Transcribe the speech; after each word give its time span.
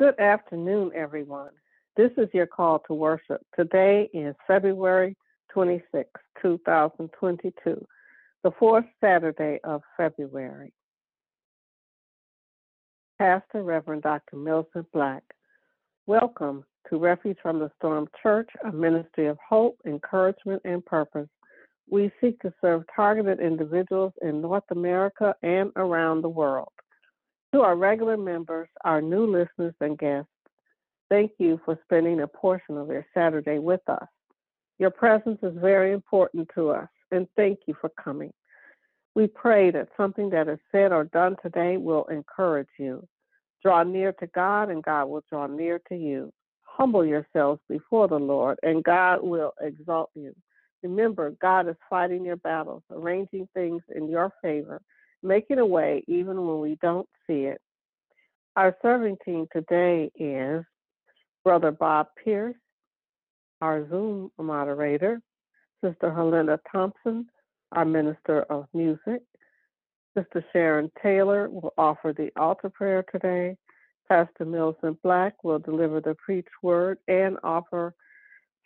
Good 0.00 0.18
afternoon, 0.18 0.92
everyone. 0.94 1.50
This 1.94 2.10
is 2.16 2.30
your 2.32 2.46
call 2.46 2.78
to 2.86 2.94
worship. 2.94 3.42
Today 3.54 4.08
is 4.14 4.34
February 4.46 5.14
26, 5.52 6.08
2022, 6.40 7.86
the 8.42 8.50
fourth 8.58 8.86
Saturday 8.98 9.60
of 9.62 9.82
February. 9.98 10.72
Pastor 13.18 13.62
Reverend 13.62 14.00
Dr. 14.00 14.36
Milton 14.36 14.86
Black, 14.94 15.22
welcome 16.06 16.64
to 16.88 16.98
Refuge 16.98 17.36
from 17.42 17.58
the 17.58 17.70
Storm 17.76 18.08
Church, 18.22 18.48
a 18.64 18.72
ministry 18.72 19.26
of 19.26 19.36
hope, 19.46 19.76
encouragement, 19.84 20.62
and 20.64 20.82
purpose. 20.86 21.28
We 21.90 22.10
seek 22.22 22.40
to 22.40 22.54
serve 22.62 22.84
targeted 22.96 23.38
individuals 23.38 24.14
in 24.22 24.40
North 24.40 24.64
America 24.70 25.34
and 25.42 25.70
around 25.76 26.22
the 26.22 26.30
world. 26.30 26.72
To 27.52 27.62
our 27.62 27.74
regular 27.74 28.16
members, 28.16 28.68
our 28.84 29.02
new 29.02 29.26
listeners, 29.26 29.74
and 29.80 29.98
guests, 29.98 30.30
thank 31.08 31.32
you 31.38 31.60
for 31.64 31.76
spending 31.82 32.20
a 32.20 32.28
portion 32.28 32.76
of 32.76 32.88
your 32.88 33.04
Saturday 33.12 33.58
with 33.58 33.80
us. 33.88 34.06
Your 34.78 34.90
presence 34.90 35.38
is 35.42 35.54
very 35.56 35.92
important 35.92 36.48
to 36.54 36.70
us, 36.70 36.88
and 37.10 37.26
thank 37.36 37.58
you 37.66 37.74
for 37.80 37.90
coming. 38.02 38.32
We 39.16 39.26
pray 39.26 39.72
that 39.72 39.88
something 39.96 40.30
that 40.30 40.46
is 40.46 40.60
said 40.70 40.92
or 40.92 41.04
done 41.04 41.34
today 41.42 41.76
will 41.76 42.04
encourage 42.04 42.68
you. 42.78 43.06
Draw 43.64 43.82
near 43.82 44.12
to 44.12 44.28
God, 44.28 44.70
and 44.70 44.82
God 44.84 45.06
will 45.06 45.24
draw 45.28 45.48
near 45.48 45.80
to 45.88 45.96
you. 45.96 46.32
Humble 46.62 47.04
yourselves 47.04 47.60
before 47.68 48.06
the 48.06 48.18
Lord, 48.18 48.60
and 48.62 48.84
God 48.84 49.24
will 49.24 49.54
exalt 49.60 50.10
you. 50.14 50.34
Remember, 50.84 51.32
God 51.42 51.68
is 51.68 51.76
fighting 51.90 52.24
your 52.24 52.36
battles, 52.36 52.84
arranging 52.92 53.48
things 53.54 53.82
in 53.96 54.08
your 54.08 54.32
favor 54.40 54.80
making 55.22 55.58
a 55.58 55.66
way 55.66 56.02
even 56.06 56.46
when 56.46 56.60
we 56.60 56.78
don't 56.82 57.08
see 57.26 57.44
it. 57.44 57.60
Our 58.56 58.76
serving 58.82 59.18
team 59.24 59.46
today 59.52 60.10
is 60.14 60.64
Brother 61.44 61.70
Bob 61.70 62.08
Pierce, 62.22 62.56
our 63.60 63.88
Zoom 63.88 64.30
moderator, 64.38 65.20
Sister 65.82 66.12
Helena 66.12 66.58
Thompson, 66.70 67.26
our 67.72 67.84
Minister 67.84 68.42
of 68.42 68.66
Music. 68.74 69.22
Sister 70.16 70.44
Sharon 70.52 70.90
Taylor 71.02 71.48
will 71.48 71.72
offer 71.78 72.12
the 72.12 72.30
altar 72.36 72.68
prayer 72.68 73.04
today. 73.12 73.56
Pastor 74.08 74.44
Milton 74.44 74.98
Black 75.04 75.44
will 75.44 75.60
deliver 75.60 76.00
the 76.00 76.16
preached 76.16 76.48
word 76.62 76.98
and 77.06 77.38
offer 77.44 77.94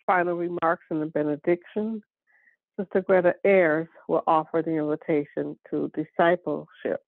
final 0.07 0.33
remarks 0.33 0.85
and 0.89 1.01
the 1.01 1.05
benediction. 1.05 2.01
Sister 2.77 3.01
Greta 3.01 3.35
Ayers 3.45 3.87
will 4.07 4.23
offer 4.27 4.61
the 4.61 4.71
invitation 4.71 5.57
to 5.69 5.91
discipleship. 5.95 7.01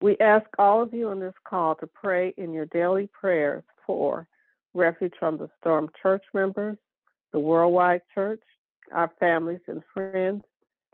We 0.00 0.16
ask 0.18 0.46
all 0.58 0.82
of 0.82 0.94
you 0.94 1.08
on 1.08 1.18
this 1.18 1.34
call 1.48 1.74
to 1.76 1.88
pray 1.88 2.32
in 2.36 2.52
your 2.52 2.66
daily 2.66 3.08
prayers 3.08 3.64
for 3.84 4.28
Refuge 4.74 5.14
from 5.18 5.38
the 5.38 5.48
Storm 5.60 5.90
church 6.00 6.22
members, 6.32 6.76
the 7.32 7.40
Worldwide 7.40 8.02
Church, 8.14 8.42
our 8.92 9.10
families 9.18 9.60
and 9.66 9.82
friends, 9.92 10.44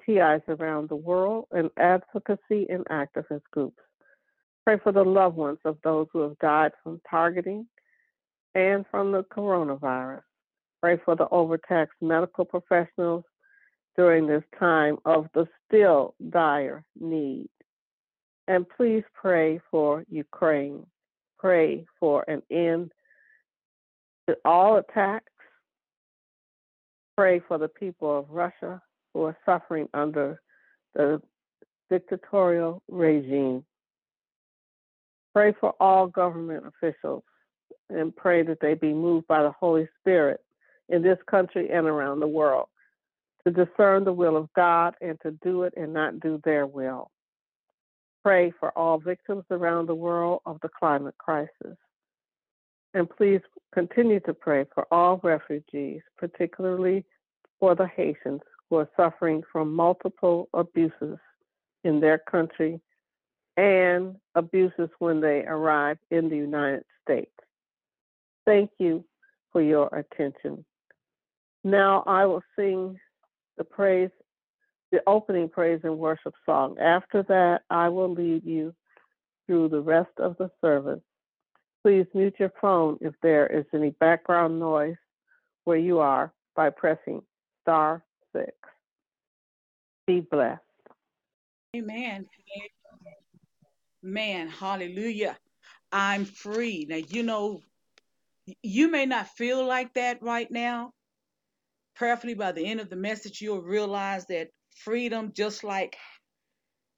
TIs 0.07 0.43
around 0.49 0.89
the 0.89 0.97
world, 0.97 1.47
and 1.51 1.71
advocacy 1.77 2.67
and 2.71 2.85
activist 2.87 3.43
groups. 3.51 3.81
Pray 4.65 4.79
for 4.83 4.93
the 4.93 5.05
loved 5.05 5.37
ones 5.37 5.59
of 5.67 5.77
those 5.85 6.07
who 6.13 6.21
have 6.21 6.39
died 6.39 6.73
from 6.83 7.01
targeting 7.11 7.67
and 8.55 8.87
from 8.91 9.13
the 9.13 9.25
coronavirus. 9.25 10.23
Pray 10.85 10.99
for 11.03 11.17
the 11.17 11.27
overtaxed 11.31 11.97
medical 12.03 12.45
professionals 12.45 13.25
during 13.97 14.27
this 14.27 14.43
time 14.61 14.99
of 15.07 15.29
the 15.33 15.49
still 15.67 16.15
dire 16.29 16.85
need. 17.01 17.49
And 18.49 18.67
please 18.69 19.03
pray 19.15 19.63
for 19.71 20.05
Ukraine. 20.11 20.85
Pray 21.39 21.87
for 21.99 22.23
an 22.29 22.43
end 22.51 22.93
to 24.29 24.37
all 24.45 24.77
attacks. 24.77 25.33
Pray 27.17 27.41
for 27.49 27.57
the 27.57 27.69
people 27.69 28.19
of 28.19 28.29
Russia 28.29 28.83
who 29.15 29.23
are 29.23 29.39
suffering 29.47 29.89
under 29.95 30.39
the 30.95 31.19
dictatorial 31.89 32.83
regime. 32.91 33.65
Pray 35.33 35.55
for 35.59 35.73
all 35.81 36.09
government 36.09 36.65
officials 36.67 37.25
and 37.89 38.15
pray 38.15 38.43
that 38.43 38.59
they 38.61 38.75
be 38.75 38.93
moved 38.93 39.27
by 39.27 39.43
the 39.43 39.53
Holy 39.53 39.89
Spirit 39.99 40.44
in 40.89 41.03
this 41.03 41.19
country 41.31 41.71
and 41.71 41.87
around 41.87 42.21
the 42.21 42.27
world, 42.27 42.69
to 43.47 43.53
discern 43.53 44.05
the 44.05 44.13
will 44.13 44.37
of 44.37 44.53
God 44.55 44.95
and 45.01 45.19
to 45.23 45.33
do 45.43 45.63
it 45.65 45.75
and 45.77 45.93
not 45.93 46.21
do 46.21 46.41
their 46.45 46.67
will. 46.67 47.11
Pray 48.23 48.53
for 48.59 48.77
all 48.77 48.99
victims 48.99 49.45
around 49.51 49.87
the 49.87 49.95
world 49.95 50.41
of 50.47 50.59
the 50.63 50.69
climate 50.69 51.17
crisis. 51.19 51.77
And 52.95 53.09
please 53.11 53.41
continue 53.75 54.21
to 54.21 54.33
pray 54.33 54.65
for 54.75 54.87
all 54.91 55.21
refugees, 55.23 56.01
particularly 56.17 57.05
for 57.61 57.75
the 57.75 57.87
Haitians 57.87 58.41
who 58.71 58.77
are 58.77 58.89
suffering 58.97 59.43
from 59.53 59.75
multiple 59.75 60.49
abuses 60.55 61.19
in 61.83 62.01
their 62.01 62.19
country 62.19 62.81
and 63.57 64.17
abuses 64.35 64.89
when 64.99 65.21
they 65.21 65.45
arrive 65.47 65.99
in 66.11 66.29
the 66.29 66.37
United 66.37 66.85
States. 67.03 67.31
Thank 68.47 68.71
you 68.79 69.05
for 69.53 69.63
your 69.63 69.89
attention. 69.95 70.65
Now 71.65 72.05
I 72.07 72.27
will 72.27 72.43
sing 72.57 72.99
the 73.57 73.65
praise, 73.65 74.11
the 74.93 75.01
opening 75.07 75.49
praise 75.49 75.81
and 75.83 75.99
worship 75.99 76.35
song. 76.45 76.77
After 76.79 77.23
that, 77.25 77.63
I 77.71 77.89
will 77.89 78.13
lead 78.13 78.45
you 78.45 78.75
through 79.47 79.71
the 79.71 79.81
rest 79.81 80.13
of 80.19 80.37
the 80.39 80.51
service. 80.61 81.01
Please 81.83 82.07
mute 82.15 82.37
your 82.39 82.53
phone 82.61 82.99
if 83.01 83.15
there 83.23 83.47
is 83.47 83.65
any 83.75 83.91
background 83.91 84.59
noise 84.59 84.97
where 85.65 85.79
you 85.79 85.99
are 85.99 86.33
by 86.55 86.71
pressing 86.71 87.23
star 87.63 88.05
six. 88.35 88.53
Be 90.07 90.21
blessed. 90.21 90.61
Amen. 91.77 92.27
Man, 94.03 94.49
hallelujah. 94.49 95.37
I'm 95.91 96.25
free. 96.25 96.87
Now, 96.89 96.97
you 96.97 97.23
know, 97.23 97.61
you 98.63 98.91
may 98.91 99.07
not 99.07 99.29
feel 99.29 99.67
like 99.67 99.95
that 99.95 100.23
right 100.23 100.51
now, 100.51 100.93
prayerfully 101.97 102.35
by 102.35 102.53
the 102.53 102.67
end 102.67 102.81
of 102.81 102.91
the 102.91 102.97
message, 102.97 103.41
you'll 103.41 103.63
realize 103.63 104.27
that 104.27 104.49
freedom, 104.85 105.33
just 105.35 105.65
like 105.65 105.97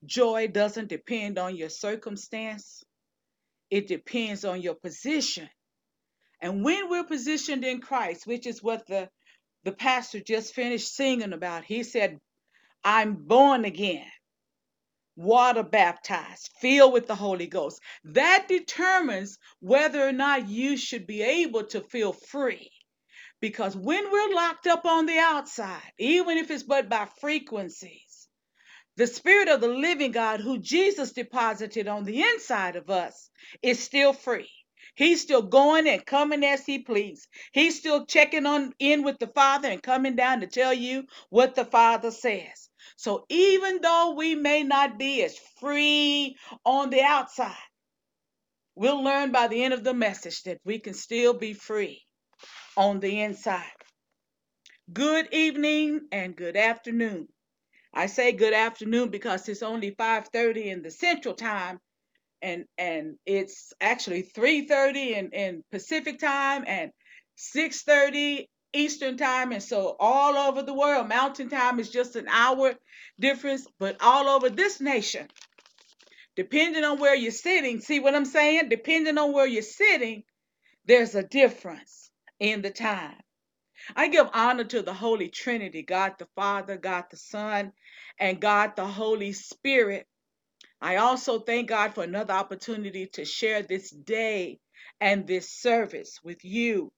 joy, 0.04 0.48
doesn't 0.48 0.88
depend 0.88 1.38
on 1.38 1.56
your 1.56 1.68
circumstance, 1.70 2.84
it 3.70 3.88
depends 3.88 4.44
on 4.44 4.62
your 4.62 4.74
position. 4.74 5.48
And 6.42 6.64
when 6.64 6.90
we're 6.90 7.04
positioned 7.04 7.64
in 7.64 7.80
Christ, 7.80 8.26
which 8.26 8.46
is 8.46 8.62
what 8.62 8.86
the, 8.86 9.08
the 9.64 9.72
pastor 9.72 10.20
just 10.20 10.54
finished 10.54 10.94
singing 10.94 11.32
about, 11.32 11.64
he 11.64 11.82
said, 11.82 12.18
I'm 12.84 13.14
born 13.14 13.64
again, 13.64 14.06
water 15.16 15.62
baptized, 15.62 16.50
filled 16.60 16.92
with 16.92 17.06
the 17.06 17.16
Holy 17.16 17.46
Ghost. 17.48 17.80
That 18.04 18.46
determines 18.48 19.38
whether 19.60 20.06
or 20.06 20.12
not 20.12 20.48
you 20.48 20.76
should 20.76 21.06
be 21.06 21.22
able 21.22 21.64
to 21.68 21.80
feel 21.82 22.12
free. 22.12 22.70
Because 23.40 23.76
when 23.76 24.10
we're 24.10 24.34
locked 24.34 24.66
up 24.66 24.86
on 24.86 25.06
the 25.06 25.18
outside, 25.18 25.92
even 25.98 26.38
if 26.38 26.50
it's 26.50 26.62
but 26.62 26.88
by 26.88 27.06
frequencies, 27.20 28.28
the 28.96 29.06
Spirit 29.06 29.48
of 29.48 29.60
the 29.60 29.68
living 29.68 30.12
God, 30.12 30.40
who 30.40 30.58
Jesus 30.58 31.12
deposited 31.12 31.88
on 31.88 32.04
the 32.04 32.22
inside 32.22 32.76
of 32.76 32.90
us, 32.90 33.30
is 33.62 33.82
still 33.82 34.12
free. 34.12 34.50
He's 34.94 35.22
still 35.22 35.42
going 35.42 35.88
and 35.88 36.04
coming 36.04 36.44
as 36.44 36.64
he 36.66 36.80
please. 36.80 37.26
He's 37.52 37.78
still 37.78 38.06
checking 38.06 38.46
on 38.46 38.74
in 38.78 39.02
with 39.02 39.18
the 39.18 39.28
Father 39.28 39.68
and 39.68 39.82
coming 39.82 40.16
down 40.16 40.40
to 40.40 40.46
tell 40.46 40.74
you 40.74 41.04
what 41.30 41.54
the 41.54 41.64
Father 41.64 42.10
says. 42.10 42.68
So 42.96 43.26
even 43.30 43.80
though 43.82 44.14
we 44.16 44.34
may 44.34 44.62
not 44.62 44.98
be 44.98 45.22
as 45.24 45.38
free 45.60 46.36
on 46.64 46.90
the 46.90 47.02
outside, 47.02 47.56
we'll 48.76 49.02
learn 49.02 49.32
by 49.32 49.48
the 49.48 49.64
end 49.64 49.74
of 49.74 49.84
the 49.84 49.94
message 49.94 50.42
that 50.44 50.60
we 50.64 50.78
can 50.78 50.94
still 50.94 51.34
be 51.34 51.54
free 51.54 52.02
on 52.76 53.00
the 53.00 53.22
inside. 53.22 53.64
Good 54.92 55.28
evening 55.32 56.08
and 56.12 56.36
good 56.36 56.56
afternoon. 56.56 57.28
I 57.94 58.06
say 58.06 58.32
good 58.32 58.54
afternoon 58.54 59.10
because 59.10 59.48
it's 59.48 59.62
only 59.62 59.92
5:30 59.92 60.66
in 60.66 60.82
the 60.82 60.90
central 60.90 61.34
time 61.34 61.80
and 62.42 62.64
and 62.78 63.16
it's 63.26 63.72
actually 63.80 64.22
3:30 64.22 65.16
in, 65.16 65.30
in 65.32 65.64
Pacific 65.70 66.18
time 66.18 66.64
and 66.66 66.92
6:30 67.36 68.46
Eastern 68.72 69.16
time 69.16 69.52
and 69.52 69.62
so 69.62 69.96
all 69.98 70.36
over 70.36 70.62
the 70.62 70.74
world 70.74 71.08
mountain 71.08 71.48
time 71.48 71.80
is 71.80 71.90
just 71.90 72.16
an 72.16 72.28
hour 72.28 72.74
difference 73.18 73.66
but 73.78 73.96
all 74.00 74.28
over 74.28 74.50
this 74.50 74.80
nation 74.80 75.26
depending 76.36 76.84
on 76.84 76.98
where 76.98 77.14
you're 77.14 77.32
sitting 77.32 77.80
see 77.80 78.00
what 78.00 78.14
I'm 78.14 78.26
saying 78.26 78.68
depending 78.68 79.18
on 79.18 79.32
where 79.32 79.46
you're 79.46 79.62
sitting 79.62 80.22
there's 80.86 81.14
a 81.14 81.22
difference 81.22 82.05
in 82.40 82.62
the 82.62 82.70
time 82.70 83.16
I 83.96 84.08
give 84.08 84.28
honor 84.32 84.64
to 84.64 84.82
the 84.82 84.94
Holy 84.94 85.28
Trinity, 85.28 85.82
God 85.82 86.14
the 86.18 86.28
Father, 86.34 86.76
God 86.76 87.06
the 87.10 87.16
Son, 87.16 87.72
and 88.18 88.40
God 88.40 88.76
the 88.76 88.86
Holy 88.86 89.32
Spirit, 89.32 90.06
I 90.80 90.96
also 90.96 91.40
thank 91.40 91.68
God 91.68 91.94
for 91.94 92.04
another 92.04 92.34
opportunity 92.34 93.06
to 93.14 93.24
share 93.24 93.62
this 93.62 93.90
day 93.90 94.60
and 95.00 95.26
this 95.26 95.50
service 95.50 96.20
with 96.24 96.44
you. 96.44 96.92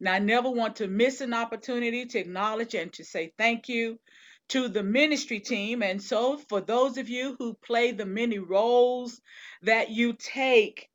Now, 0.00 0.14
I 0.14 0.18
never 0.20 0.50
want 0.50 0.76
to 0.76 0.88
miss 0.88 1.20
an 1.22 1.34
opportunity 1.34 2.06
to 2.06 2.18
acknowledge 2.18 2.74
and 2.74 2.92
to 2.94 3.04
say 3.04 3.32
thank 3.38 3.68
you 3.68 3.98
to 4.50 4.68
the 4.68 4.82
ministry 4.82 5.40
team. 5.40 5.82
And 5.82 6.02
so, 6.02 6.38
for 6.48 6.60
those 6.60 6.98
of 6.98 7.08
you 7.08 7.36
who 7.38 7.54
play 7.54 7.92
the 7.92 8.06
many 8.06 8.38
roles 8.38 9.20
that 9.62 9.90
you 9.90 10.14
take, 10.14 10.88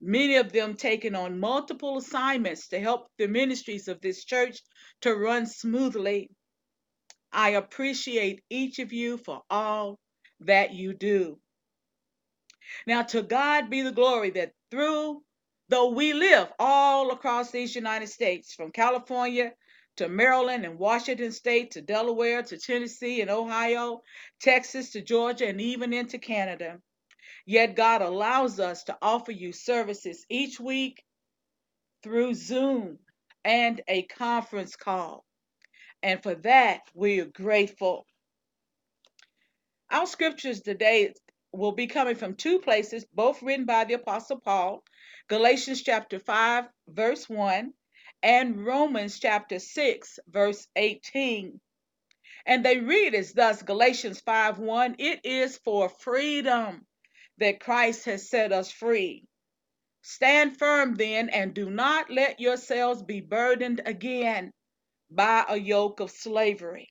many 0.00 0.36
of 0.36 0.52
them 0.52 0.74
taking 0.76 1.14
on 1.14 1.38
multiple 1.38 1.98
assignments 1.98 2.68
to 2.68 2.80
help 2.80 3.08
the 3.18 3.28
ministries 3.28 3.88
of 3.88 4.00
this 4.00 4.24
church 4.24 4.60
to 5.02 5.14
run 5.14 5.46
smoothly. 5.46 6.30
I 7.32 7.50
appreciate 7.50 8.42
each 8.50 8.78
of 8.78 8.92
you 8.92 9.18
for 9.18 9.42
all 9.50 9.98
that 10.40 10.72
you 10.72 10.94
do. 10.94 11.38
Now, 12.86 13.02
to 13.02 13.22
God 13.22 13.70
be 13.70 13.82
the 13.82 13.92
glory 13.92 14.30
that 14.30 14.52
through, 14.70 15.22
though 15.68 15.90
we 15.90 16.12
live 16.12 16.48
all 16.58 17.10
across 17.10 17.50
these 17.50 17.74
United 17.74 18.08
States, 18.08 18.54
from 18.54 18.70
California 18.72 19.52
to 19.96 20.08
Maryland 20.08 20.64
and 20.64 20.78
Washington 20.78 21.32
State 21.32 21.72
to 21.72 21.82
Delaware 21.82 22.42
to 22.42 22.58
Tennessee 22.58 23.20
and 23.20 23.30
Ohio, 23.30 24.02
Texas 24.40 24.92
to 24.92 25.02
Georgia, 25.02 25.48
and 25.48 25.60
even 25.60 25.92
into 25.92 26.18
Canada, 26.18 26.80
yet 27.46 27.76
God 27.76 28.02
allows 28.02 28.60
us 28.60 28.84
to 28.84 28.96
offer 29.02 29.32
you 29.32 29.52
services 29.52 30.24
each 30.28 30.60
week 30.60 31.02
through 32.02 32.34
Zoom 32.34 32.98
and 33.44 33.80
a 33.88 34.02
conference 34.02 34.76
call. 34.76 35.24
And 36.02 36.22
for 36.22 36.34
that, 36.36 36.82
we 36.94 37.20
are 37.20 37.26
grateful. 37.26 38.06
Our 39.90 40.06
scriptures 40.06 40.60
today 40.62 41.14
will 41.52 41.72
be 41.72 41.86
coming 41.86 42.14
from 42.14 42.34
two 42.36 42.60
places, 42.60 43.04
both 43.12 43.42
written 43.42 43.66
by 43.66 43.84
the 43.84 43.94
Apostle 43.94 44.40
Paul 44.40 44.82
Galatians 45.28 45.82
chapter 45.82 46.18
5, 46.18 46.64
verse 46.88 47.28
1, 47.28 47.72
and 48.22 48.64
Romans 48.64 49.18
chapter 49.20 49.58
6, 49.58 50.18
verse 50.28 50.66
18. 50.76 51.60
And 52.46 52.64
they 52.64 52.78
read 52.78 53.14
as 53.14 53.32
thus 53.32 53.62
Galatians 53.62 54.20
5 54.20 54.58
1 54.58 54.96
It 54.98 55.20
is 55.24 55.58
for 55.58 55.88
freedom 55.88 56.86
that 57.40 57.60
Christ 57.60 58.04
has 58.04 58.28
set 58.28 58.52
us 58.52 58.70
free. 58.70 59.24
Stand 60.02 60.58
firm 60.58 60.94
then, 60.94 61.28
and 61.28 61.52
do 61.54 61.68
not 61.70 62.10
let 62.10 62.40
yourselves 62.40 63.02
be 63.02 63.20
burdened 63.20 63.82
again 63.84 64.52
by 65.10 65.44
a 65.48 65.56
yoke 65.56 66.00
of 66.00 66.10
slavery. 66.10 66.88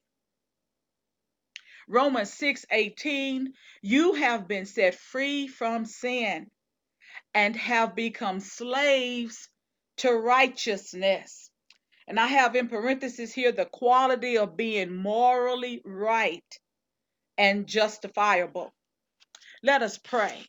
Romans 1.88 2.32
6:18 2.36 3.48
You 3.82 4.14
have 4.14 4.48
been 4.48 4.66
set 4.66 4.96
free 4.96 5.48
from 5.48 5.86
sin 5.86 6.48
and 7.34 7.56
have 7.56 7.96
become 7.96 8.40
slaves 8.40 9.50
to 9.98 10.12
righteousness. 10.12 11.50
And 12.08 12.20
I 12.20 12.28
have 12.28 12.56
in 12.56 12.68
parentheses 12.70 13.34
here 13.34 13.52
the 13.52 13.66
quality 13.66 14.38
of 14.38 14.58
being 14.58 14.96
morally 14.96 15.82
right 15.86 16.60
and 17.38 17.68
justifiable. 17.68 18.74
Let 19.64 19.84
us 19.84 19.98
pray. 19.98 20.46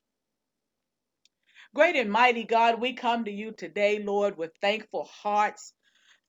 Great 1.75 1.97
and 1.97 2.11
mighty 2.11 2.45
God, 2.45 2.81
we 2.81 2.95
come 2.95 3.25
to 3.27 3.33
you 3.33 3.53
today, 3.53 4.03
Lord, 4.03 4.39
with 4.39 4.53
thankful 4.63 5.05
hearts 5.05 5.73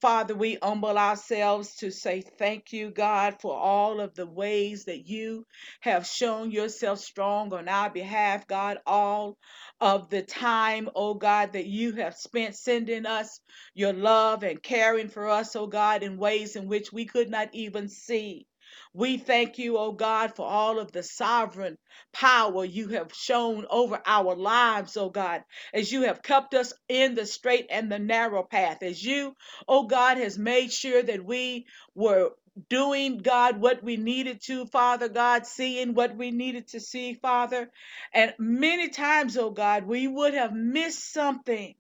Father, 0.01 0.35
we 0.35 0.59
humble 0.61 0.99
ourselves 0.99 1.75
to 1.77 1.91
say 1.91 2.21
thank 2.21 2.71
you, 2.71 2.91
God, 2.91 3.37
for 3.41 3.57
all 3.57 3.99
of 3.99 4.13
the 4.13 4.27
ways 4.27 4.85
that 4.85 5.07
you 5.07 5.47
have 5.81 6.05
shown 6.05 6.51
yourself 6.51 6.99
strong 6.99 7.51
on 7.55 7.67
our 7.67 7.89
behalf, 7.89 8.47
God, 8.47 8.77
all 8.85 9.39
of 9.81 10.11
the 10.11 10.21
time, 10.21 10.91
oh 10.95 11.15
God, 11.15 11.53
that 11.53 11.65
you 11.65 11.93
have 11.93 12.15
spent 12.15 12.55
sending 12.55 13.07
us 13.07 13.39
your 13.73 13.93
love 13.95 14.43
and 14.43 14.61
caring 14.61 15.09
for 15.09 15.29
us, 15.29 15.55
oh 15.55 15.67
God, 15.67 16.03
in 16.03 16.19
ways 16.19 16.55
in 16.57 16.67
which 16.67 16.93
we 16.93 17.05
could 17.07 17.31
not 17.31 17.49
even 17.53 17.89
see. 17.89 18.45
We 18.93 19.17
thank 19.17 19.57
you, 19.59 19.77
oh 19.77 19.93
God, 19.93 20.35
for 20.35 20.47
all 20.47 20.79
of 20.79 20.91
the 20.91 21.03
sovereign 21.03 21.77
power 22.13 22.65
you 22.65 22.89
have 22.89 23.13
shown 23.13 23.65
over 23.69 24.01
our 24.05 24.35
lives, 24.35 24.97
oh 24.97 25.09
God, 25.09 25.43
as 25.73 25.91
you 25.91 26.03
have 26.03 26.23
kept 26.23 26.53
us 26.55 26.73
in 26.89 27.15
the 27.15 27.25
straight 27.25 27.67
and 27.71 27.91
the 27.91 27.99
narrow 27.99 28.43
path, 28.43 28.83
as 28.83 29.03
you, 29.03 29.35
oh 29.67 29.85
God, 29.87 30.17
has 30.17 30.37
made 30.39 30.71
sure 30.73 31.03
that 31.03 31.25
we 31.25 31.67
were 31.95 32.31
doing, 32.69 33.19
God, 33.19 33.59
what 33.61 33.83
we 33.83 33.97
needed 33.97 34.41
to, 34.45 34.65
Father 34.67 35.09
God, 35.09 35.45
seeing 35.47 35.93
what 35.93 36.15
we 36.17 36.31
needed 36.31 36.69
to 36.69 36.79
see, 36.79 37.15
Father. 37.15 37.71
And 38.13 38.33
many 38.39 38.89
times, 38.89 39.37
oh 39.37 39.51
God, 39.51 39.85
we 39.85 40.07
would 40.07 40.33
have 40.33 40.53
missed 40.53 41.13
something 41.13 41.75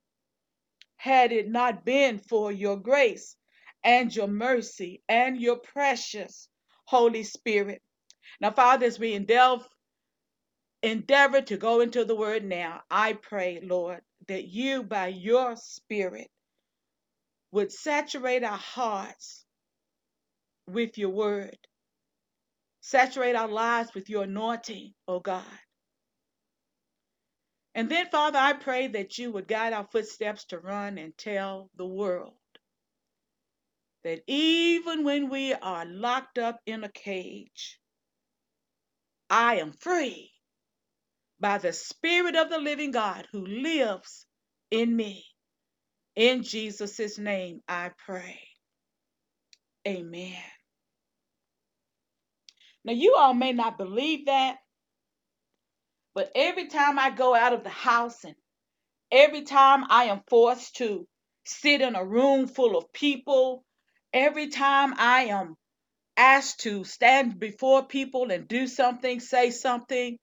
had 0.97 1.31
it 1.31 1.49
not 1.49 1.85
been 1.85 2.19
for 2.19 2.51
your 2.51 2.77
grace 2.77 3.35
and 3.83 4.15
your 4.15 4.27
mercy 4.27 5.03
and 5.09 5.39
your 5.39 5.57
precious 5.57 6.49
Holy 6.91 7.23
Spirit. 7.23 7.81
Now, 8.41 8.51
Father, 8.51 8.85
as 8.87 8.99
we 8.99 9.13
endeavor, 9.15 9.65
endeavor 10.83 11.41
to 11.41 11.57
go 11.57 11.81
into 11.81 12.05
the 12.05 12.15
word 12.15 12.45
now, 12.45 12.81
I 12.91 13.13
pray, 13.13 13.61
Lord, 13.63 14.01
that 14.27 14.45
you, 14.45 14.83
by 14.83 15.07
your 15.09 15.55
Spirit, 15.57 16.29
would 17.51 17.71
saturate 17.71 18.43
our 18.43 18.57
hearts 18.57 19.45
with 20.67 20.97
your 20.97 21.09
word, 21.11 21.57
saturate 22.81 23.35
our 23.35 23.49
lives 23.49 23.93
with 23.95 24.09
your 24.09 24.23
anointing, 24.23 24.93
oh 25.07 25.19
God. 25.21 25.43
And 27.75 27.89
then, 27.89 28.07
Father, 28.11 28.39
I 28.39 28.53
pray 28.53 28.87
that 28.89 29.17
you 29.17 29.31
would 29.31 29.47
guide 29.47 29.73
our 29.73 29.87
footsteps 29.91 30.45
to 30.47 30.59
run 30.59 30.97
and 30.97 31.17
tell 31.17 31.69
the 31.77 31.85
world 31.87 32.33
that 34.03 34.21
even 34.27 35.03
when 35.05 35.29
we 35.29 35.53
are 35.53 35.85
locked 35.85 36.37
up 36.39 36.59
in 36.65 36.83
a 36.83 36.89
cage, 36.91 37.79
I 39.29 39.57
am 39.57 39.73
free 39.73 40.31
by 41.39 41.59
the 41.59 41.73
Spirit 41.73 42.35
of 42.35 42.49
the 42.49 42.59
living 42.59 42.91
God 42.91 43.27
who 43.31 43.45
lives 43.45 44.25
in 44.71 44.95
me. 44.95 45.25
In 46.15 46.43
Jesus' 46.43 47.17
name 47.19 47.61
I 47.67 47.91
pray. 48.05 48.39
Amen. 49.87 50.35
Now, 52.85 52.93
you 52.93 53.15
all 53.17 53.33
may 53.35 53.53
not 53.53 53.77
believe 53.77 54.27
that, 54.27 54.57
but 56.15 56.31
every 56.35 56.67
time 56.67 56.99
I 56.99 57.11
go 57.11 57.35
out 57.35 57.53
of 57.53 57.63
the 57.63 57.69
house 57.69 58.23
and 58.25 58.35
every 59.11 59.43
time 59.43 59.85
I 59.89 60.05
am 60.05 60.21
forced 60.29 60.77
to 60.77 61.07
sit 61.45 61.81
in 61.81 61.95
a 61.95 62.05
room 62.05 62.47
full 62.47 62.77
of 62.77 62.93
people, 62.93 63.63
every 64.13 64.49
time 64.49 64.95
I 64.97 65.25
am 65.25 65.55
asked 66.17 66.61
to 66.61 66.83
stand 66.83 67.39
before 67.39 67.85
people 67.85 68.31
and 68.31 68.47
do 68.47 68.67
something, 68.67 69.19
say 69.19 69.51
something, 69.51 70.17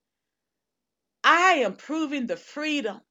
I 1.23 1.63
am 1.65 1.75
proving 1.75 2.27
the 2.27 2.37
freedom 2.37 3.01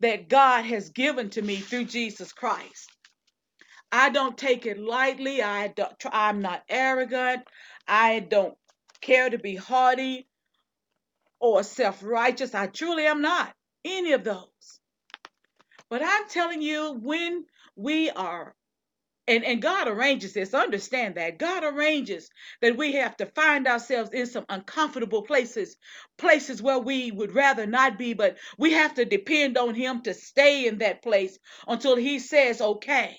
that 0.00 0.28
God 0.28 0.64
has 0.66 0.90
given 0.90 1.30
to 1.30 1.42
me 1.42 1.56
through 1.56 1.86
Jesus 1.86 2.32
Christ. 2.32 2.90
I 3.92 4.10
don't 4.10 4.36
take 4.36 4.66
it 4.66 4.78
lightly. 4.78 5.42
I 5.42 5.68
don't, 5.68 5.94
I'm 6.12 6.42
not 6.42 6.64
arrogant. 6.68 7.44
I 7.88 8.20
don't 8.20 8.56
care 9.00 9.30
to 9.30 9.38
be 9.38 9.56
haughty 9.56 10.28
or 11.40 11.62
self 11.62 12.02
righteous. 12.04 12.54
I 12.54 12.68
truly 12.68 13.06
am 13.06 13.22
not 13.22 13.54
any 13.84 14.12
of 14.12 14.24
those. 14.24 14.80
But 15.90 16.02
I'm 16.04 16.28
telling 16.30 16.62
you, 16.62 16.98
when 17.00 17.46
we 17.76 18.10
are, 18.10 18.55
and, 19.28 19.44
and 19.44 19.60
God 19.60 19.88
arranges 19.88 20.32
this, 20.34 20.54
understand 20.54 21.16
that. 21.16 21.38
God 21.38 21.64
arranges 21.64 22.30
that 22.60 22.76
we 22.76 22.92
have 22.92 23.16
to 23.16 23.26
find 23.26 23.66
ourselves 23.66 24.10
in 24.12 24.26
some 24.26 24.44
uncomfortable 24.48 25.22
places, 25.22 25.76
places 26.16 26.62
where 26.62 26.78
we 26.78 27.10
would 27.10 27.34
rather 27.34 27.66
not 27.66 27.98
be, 27.98 28.14
but 28.14 28.36
we 28.56 28.72
have 28.72 28.94
to 28.94 29.04
depend 29.04 29.58
on 29.58 29.74
Him 29.74 30.02
to 30.02 30.14
stay 30.14 30.66
in 30.66 30.78
that 30.78 31.02
place 31.02 31.38
until 31.66 31.96
He 31.96 32.20
says, 32.20 32.60
okay. 32.60 33.18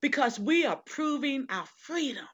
Because 0.00 0.38
we 0.38 0.64
are 0.64 0.80
proving 0.86 1.46
our 1.50 1.66
freedom. 1.78 2.24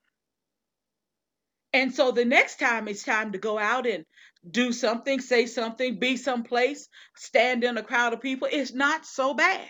And 1.73 1.95
so 1.95 2.13
the 2.13 2.25
next 2.25 2.59
time 2.59 2.89
it's 2.89 3.05
time 3.05 3.33
to 3.33 3.39
go 3.39 3.59
out 3.59 3.87
and 3.87 4.05
do 4.49 4.73
something, 4.73 5.21
say 5.21 5.47
something, 5.47 5.99
be 5.99 6.17
someplace, 6.17 6.89
stand 7.17 7.65
in 7.65 7.79
a 7.79 7.83
crowd 7.83 8.13
of 8.13 8.21
people, 8.21 8.49
it's 8.51 8.73
not 8.73 9.07
so 9.07 9.35
bad 9.35 9.69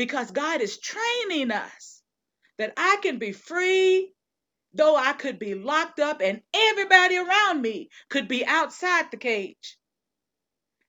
because 0.00 0.30
God 0.30 0.62
is 0.62 0.78
training 0.80 1.50
us 1.50 2.02
that 2.56 2.72
I 2.78 2.96
can 3.02 3.18
be 3.18 3.32
free, 3.32 4.14
though 4.72 4.96
I 4.96 5.12
could 5.12 5.38
be 5.38 5.54
locked 5.54 6.00
up 6.00 6.22
and 6.22 6.40
everybody 6.54 7.18
around 7.18 7.60
me 7.60 7.90
could 8.08 8.26
be 8.26 8.46
outside 8.46 9.10
the 9.10 9.18
cage. 9.18 9.76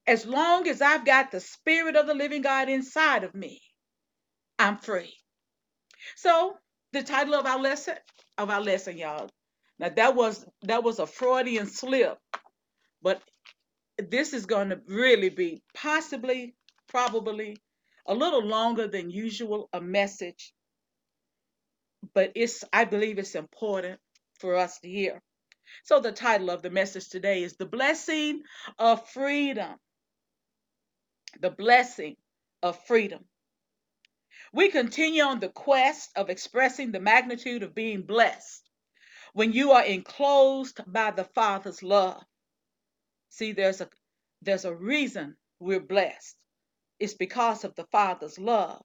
As 0.07 0.25
long 0.25 0.65
as 0.69 0.81
I've 0.81 1.05
got 1.05 1.29
the 1.29 1.41
Spirit 1.41 1.97
of 1.97 2.07
the 2.07 2.13
living 2.13 2.41
God 2.41 2.69
inside 2.69 3.25
of 3.25 3.35
me, 3.35 3.61
I'm 4.57 4.77
free. 4.77 5.13
So, 6.15 6.55
the 6.93 7.03
title 7.03 7.35
of 7.35 7.45
our 7.45 7.59
lesson, 7.59 7.95
of 8.37 8.49
our 8.49 8.61
lesson, 8.61 8.97
y'all, 8.97 9.29
Now 9.77 9.89
that 9.89 10.15
was 10.15 10.45
that 10.61 10.85
was 10.85 10.99
a 10.99 11.05
Freudian 11.05 11.67
slip, 11.67 12.17
but 13.01 13.21
this 13.97 14.33
is 14.33 14.45
going 14.45 14.69
to 14.69 14.81
really 14.87 15.29
be 15.29 15.63
possibly, 15.75 16.55
probably 16.87 17.57
a 18.07 18.13
little 18.13 18.43
longer 18.43 18.87
than 18.87 19.09
usual 19.11 19.69
a 19.73 19.81
message, 19.81 20.53
but 22.13 22.31
it's 22.35 22.63
I 22.73 22.85
believe 22.85 23.19
it's 23.19 23.35
important 23.35 23.99
for 24.39 24.55
us 24.55 24.79
to 24.79 24.89
hear. 24.89 25.21
So 25.83 25.99
the 25.99 26.11
title 26.11 26.49
of 26.49 26.61
the 26.61 26.69
message 26.69 27.09
today 27.09 27.43
is 27.43 27.55
The 27.57 27.65
Blessing 27.65 28.41
of 28.79 29.07
Freedom. 29.09 29.75
The 31.39 31.51
Blessing 31.51 32.17
of 32.63 32.77
Freedom. 32.85 33.25
We 34.53 34.69
continue 34.69 35.23
on 35.23 35.39
the 35.39 35.49
quest 35.49 36.11
of 36.15 36.29
expressing 36.29 36.91
the 36.91 36.99
magnitude 36.99 37.63
of 37.63 37.75
being 37.75 38.03
blessed 38.03 38.69
when 39.33 39.53
you 39.53 39.71
are 39.71 39.85
enclosed 39.85 40.81
by 40.87 41.11
the 41.11 41.23
Father's 41.23 41.83
love. 41.83 42.23
See, 43.29 43.53
there's 43.53 43.81
a 43.81 43.89
there's 44.41 44.65
a 44.65 44.75
reason 44.75 45.37
we're 45.59 45.79
blessed. 45.79 46.35
It's 47.01 47.15
because 47.15 47.65
of 47.65 47.75
the 47.75 47.85
Father's 47.85 48.39
love. 48.39 48.83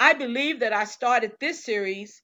I 0.00 0.14
believe 0.14 0.60
that 0.60 0.72
I 0.72 0.84
started 0.84 1.32
this 1.38 1.62
series 1.62 2.22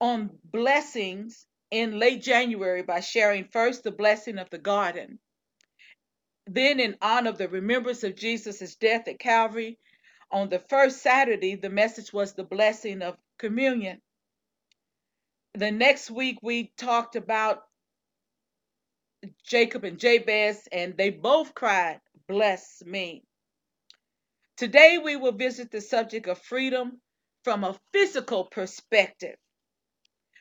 on 0.00 0.30
blessings 0.44 1.46
in 1.70 1.98
late 1.98 2.22
January 2.22 2.82
by 2.82 3.00
sharing 3.00 3.44
first 3.44 3.84
the 3.84 3.92
blessing 3.92 4.38
of 4.38 4.48
the 4.50 4.58
garden. 4.58 5.18
Then, 6.46 6.80
in 6.80 6.96
honor 7.02 7.30
of 7.30 7.38
the 7.38 7.48
remembrance 7.48 8.02
of 8.02 8.16
Jesus' 8.16 8.76
death 8.76 9.08
at 9.08 9.18
Calvary, 9.18 9.78
on 10.30 10.48
the 10.48 10.58
first 10.58 11.02
Saturday, 11.02 11.56
the 11.56 11.70
message 11.70 12.12
was 12.12 12.32
the 12.32 12.44
blessing 12.44 13.02
of 13.02 13.18
communion. 13.38 14.00
The 15.54 15.70
next 15.70 16.10
week, 16.10 16.38
we 16.42 16.72
talked 16.78 17.16
about 17.16 17.64
Jacob 19.44 19.84
and 19.84 19.98
Jabez, 19.98 20.66
and 20.72 20.96
they 20.96 21.10
both 21.10 21.54
cried, 21.54 22.00
Bless 22.26 22.82
me. 22.86 23.24
Today, 24.60 24.98
we 24.98 25.16
will 25.16 25.32
visit 25.32 25.70
the 25.70 25.80
subject 25.80 26.26
of 26.26 26.36
freedom 26.36 27.00
from 27.44 27.64
a 27.64 27.80
physical 27.94 28.44
perspective. 28.44 29.36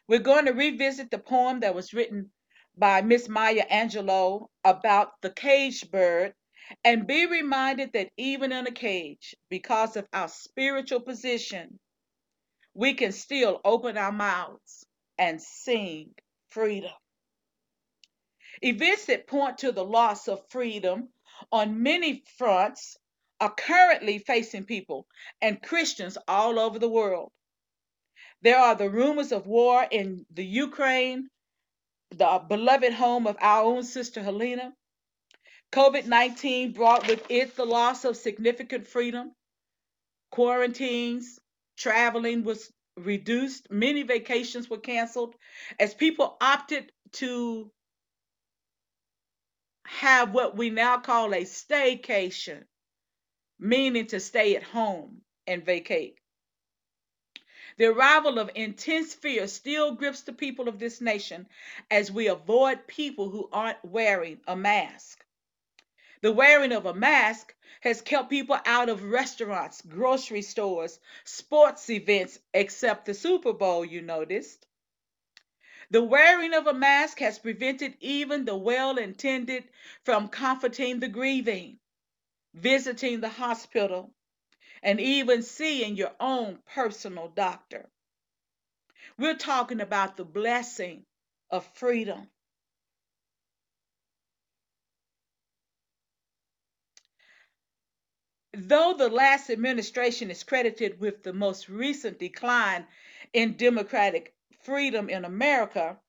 We're 0.09 0.19
going 0.19 0.47
to 0.47 0.51
revisit 0.51 1.09
the 1.09 1.19
poem 1.19 1.61
that 1.61 1.73
was 1.73 1.93
written 1.93 2.29
by 2.77 3.01
Miss 3.01 3.29
Maya 3.29 3.65
Angelou 3.71 4.47
about 4.65 5.13
the 5.21 5.29
caged 5.29 5.89
bird 5.89 6.33
and 6.83 7.07
be 7.07 7.27
reminded 7.27 7.93
that 7.93 8.09
even 8.17 8.51
in 8.51 8.67
a 8.67 8.73
cage, 8.73 9.35
because 9.49 9.95
of 9.95 10.05
our 10.11 10.27
spiritual 10.27 10.99
position, 10.99 11.79
we 12.73 12.95
can 12.95 13.13
still 13.13 13.61
open 13.63 13.97
our 13.97 14.11
mouths 14.11 14.85
and 15.17 15.41
sing 15.41 16.09
freedom. 16.49 16.91
Events 18.61 19.05
that 19.05 19.27
point 19.27 19.59
to 19.59 19.71
the 19.71 19.85
loss 19.85 20.27
of 20.27 20.41
freedom 20.49 21.07
on 21.53 21.81
many 21.81 22.21
fronts 22.37 22.97
are 23.39 23.53
currently 23.53 24.19
facing 24.19 24.65
people 24.65 25.07
and 25.41 25.61
Christians 25.61 26.17
all 26.27 26.59
over 26.59 26.79
the 26.79 26.89
world. 26.89 27.31
There 28.41 28.57
are 28.57 28.75
the 28.75 28.89
rumors 28.89 29.31
of 29.31 29.47
war 29.47 29.85
in 29.89 30.25
the 30.31 30.45
Ukraine, 30.45 31.29
the 32.11 32.41
beloved 32.47 32.93
home 32.93 33.27
of 33.27 33.37
our 33.39 33.63
own 33.63 33.83
sister 33.83 34.21
Helena. 34.21 34.73
COVID 35.71 36.05
19 36.05 36.73
brought 36.73 37.07
with 37.07 37.25
it 37.29 37.55
the 37.55 37.65
loss 37.65 38.05
of 38.05 38.17
significant 38.17 38.87
freedom. 38.87 39.31
Quarantines, 40.31 41.39
traveling 41.77 42.43
was 42.43 42.71
reduced, 42.97 43.69
many 43.69 44.03
vacations 44.03 44.69
were 44.69 44.79
canceled 44.79 45.35
as 45.79 45.93
people 45.93 46.37
opted 46.41 46.91
to 47.13 47.71
have 49.85 50.33
what 50.33 50.55
we 50.55 50.69
now 50.69 50.97
call 50.99 51.33
a 51.33 51.43
staycation, 51.43 52.63
meaning 53.59 54.07
to 54.07 54.19
stay 54.19 54.55
at 54.55 54.63
home 54.63 55.21
and 55.45 55.65
vacate. 55.65 56.17
The 57.77 57.85
arrival 57.85 58.39
of 58.39 58.51
intense 58.55 59.13
fear 59.13 59.47
still 59.47 59.93
grips 59.93 60.21
the 60.21 60.33
people 60.33 60.67
of 60.67 60.79
this 60.79 60.99
nation 61.01 61.47
as 61.89 62.11
we 62.11 62.27
avoid 62.27 62.87
people 62.87 63.29
who 63.29 63.49
aren't 63.51 63.83
wearing 63.85 64.41
a 64.47 64.55
mask. 64.55 65.23
The 66.21 66.31
wearing 66.31 66.73
of 66.73 66.85
a 66.85 66.93
mask 66.93 67.55
has 67.81 68.01
kept 68.01 68.29
people 68.29 68.59
out 68.65 68.89
of 68.89 69.03
restaurants, 69.03 69.81
grocery 69.81 70.41
stores, 70.41 70.99
sports 71.23 71.89
events, 71.89 72.39
except 72.53 73.05
the 73.05 73.13
Super 73.13 73.53
Bowl, 73.53 73.85
you 73.85 74.01
noticed. 74.01 74.65
The 75.89 76.03
wearing 76.03 76.53
of 76.53 76.67
a 76.67 76.73
mask 76.73 77.19
has 77.19 77.39
prevented 77.39 77.95
even 78.01 78.43
the 78.43 78.57
well 78.57 78.97
intended 78.97 79.63
from 80.03 80.27
comforting 80.27 80.99
the 80.99 81.07
grieving, 81.07 81.79
visiting 82.53 83.21
the 83.21 83.29
hospital, 83.29 84.11
and 84.81 84.99
even 84.99 85.43
seeing 85.43 85.95
your 85.95 86.11
own 86.19 86.59
personal 86.73 87.27
doctor. 87.27 87.89
We're 89.17 89.35
talking 89.35 89.81
about 89.81 90.17
the 90.17 90.25
blessing 90.25 91.05
of 91.51 91.65
freedom. 91.75 92.29
Though 98.53 98.95
the 98.97 99.09
last 99.09 99.49
administration 99.49 100.31
is 100.31 100.43
credited 100.43 100.99
with 100.99 101.23
the 101.23 101.33
most 101.33 101.69
recent 101.69 102.19
decline 102.19 102.85
in 103.31 103.57
democratic 103.57 104.33
freedom 104.63 105.09
in 105.09 105.23
America, 105.23 105.99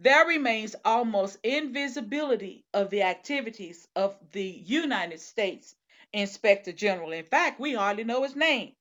there 0.00 0.24
remains 0.26 0.76
almost 0.84 1.38
invisibility 1.42 2.64
of 2.72 2.88
the 2.88 3.02
activities 3.02 3.88
of 3.96 4.16
the 4.30 4.44
United 4.44 5.20
States 5.20 5.74
Inspector 6.12 6.72
General. 6.72 7.10
In 7.10 7.24
fact, 7.24 7.58
we 7.58 7.74
hardly 7.74 8.04
know 8.04 8.22
his 8.22 8.36
name. 8.36 8.76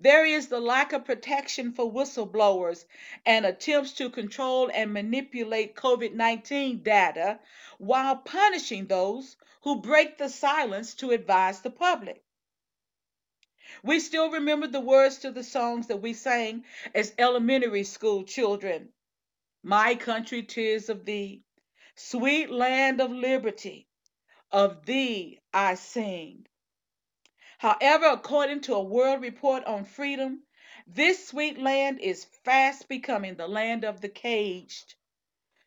There 0.00 0.24
is 0.24 0.48
the 0.48 0.60
lack 0.60 0.94
of 0.94 1.04
protection 1.04 1.72
for 1.72 1.92
whistleblowers 1.92 2.86
and 3.26 3.44
attempts 3.44 3.92
to 3.94 4.08
control 4.08 4.70
and 4.72 4.94
manipulate 4.94 5.74
COVID 5.74 6.14
19 6.14 6.82
data 6.82 7.40
while 7.76 8.16
punishing 8.16 8.86
those 8.86 9.36
who 9.62 9.82
break 9.82 10.16
the 10.16 10.30
silence 10.30 10.94
to 10.94 11.10
advise 11.10 11.60
the 11.60 11.70
public. 11.70 12.22
We 13.82 14.00
still 14.00 14.30
remember 14.30 14.68
the 14.68 14.80
words 14.80 15.18
to 15.18 15.30
the 15.30 15.44
songs 15.44 15.88
that 15.88 16.00
we 16.00 16.14
sang 16.14 16.64
as 16.94 17.12
elementary 17.18 17.84
school 17.84 18.24
children. 18.24 18.92
My 19.64 19.96
country, 19.96 20.44
tis 20.44 20.88
of 20.88 21.04
thee, 21.04 21.42
sweet 21.96 22.50
land 22.50 23.00
of 23.00 23.10
liberty, 23.12 23.88
of 24.52 24.86
thee 24.86 25.40
I 25.52 25.74
sing. 25.74 26.46
However, 27.58 28.06
according 28.06 28.62
to 28.62 28.74
a 28.76 28.82
world 28.82 29.22
report 29.22 29.64
on 29.64 29.84
freedom, 29.84 30.44
this 30.86 31.28
sweet 31.28 31.58
land 31.58 32.00
is 32.00 32.26
fast 32.44 32.88
becoming 32.88 33.36
the 33.36 33.48
land 33.48 33.84
of 33.84 34.00
the 34.00 34.08
caged, 34.10 34.94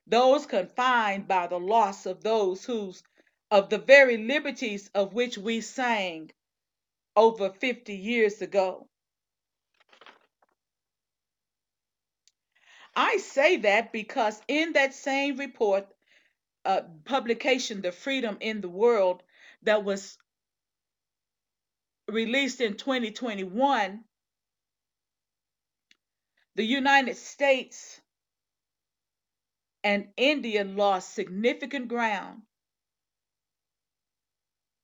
those 0.08 0.46
confined 0.48 1.28
by 1.28 1.48
the 1.48 1.60
loss 1.60 2.06
of 2.06 2.24
those 2.24 2.66
whose 2.66 3.04
of 3.52 3.70
the 3.70 3.80
very 3.80 4.18
liberties 4.18 4.90
of 4.96 5.14
which 5.14 5.38
we 5.38 5.62
sang 5.62 6.32
over 7.16 7.52
50 7.52 7.96
years 7.96 8.42
ago. 8.44 8.90
I 12.96 13.18
say 13.18 13.58
that 13.58 13.92
because 13.92 14.42
in 14.48 14.74
that 14.74 14.94
same 14.94 15.38
report, 15.38 15.88
uh, 16.66 16.82
publication, 17.06 17.82
The 17.82 17.92
Freedom 17.92 18.38
in 18.42 18.62
the 18.62 18.70
World, 18.70 19.24
that 19.64 19.84
was 19.84 20.18
released 22.08 22.62
in 22.62 22.76
2021, 22.76 24.04
the 26.56 26.66
United 26.66 27.16
States 27.16 28.02
and 29.84 30.10
India 30.18 30.64
lost 30.64 31.14
significant 31.14 31.88
ground. 31.88 32.42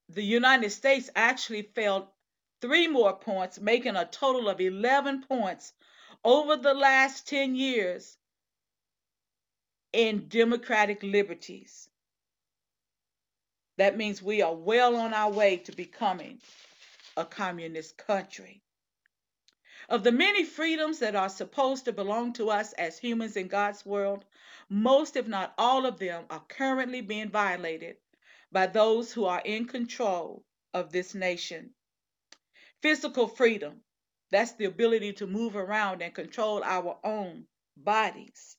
The 0.10 0.24
United 0.24 0.70
States 0.72 1.10
actually 1.16 1.64
fell 1.64 2.16
three 2.62 2.88
more 2.88 3.18
points, 3.20 3.60
making 3.60 3.96
a 3.96 4.06
total 4.06 4.48
of 4.50 4.62
11 4.62 5.24
points 5.28 5.74
over 6.28 6.58
the 6.58 6.74
last 6.74 7.26
10 7.30 7.56
years 7.56 8.18
in 9.94 10.28
democratic 10.28 11.02
liberties. 11.02 11.88
That 13.78 13.96
means 13.96 14.22
we 14.22 14.42
are 14.42 14.54
well 14.54 14.98
on 14.98 15.14
our 15.14 15.32
way 15.32 15.56
to 15.56 15.72
becoming 15.72 16.42
a 17.16 17.24
communist 17.24 17.96
country. 17.96 18.62
Of 19.88 20.04
the 20.04 20.12
many 20.12 20.44
freedoms 20.44 21.00
that 21.00 21.16
are 21.16 21.30
supposed 21.30 21.86
to 21.86 21.94
belong 21.94 22.34
to 22.34 22.50
us 22.50 22.74
as 22.74 23.00
humans 23.00 23.38
in 23.38 23.48
God's 23.48 23.86
world, 23.86 24.26
most, 24.68 25.16
if 25.16 25.28
not 25.28 25.54
all 25.58 25.86
of 25.86 25.98
them, 25.98 26.26
are 26.30 26.44
currently 26.50 27.00
being 27.00 27.30
violated 27.30 27.96
by 28.52 28.68
those 28.68 29.14
who 29.14 29.24
are 29.24 29.42
in 29.46 29.66
control 29.66 30.44
of 30.74 30.92
this 30.92 31.16
nation. 31.16 31.70
Physical 32.82 33.30
freedom, 33.30 33.82
that's 34.32 34.54
the 34.54 34.66
ability 34.66 35.14
to 35.14 35.28
move 35.28 35.56
around 35.56 36.02
and 36.02 36.14
control 36.14 36.64
our 36.64 36.98
own 37.04 37.46
bodies. 37.76 38.58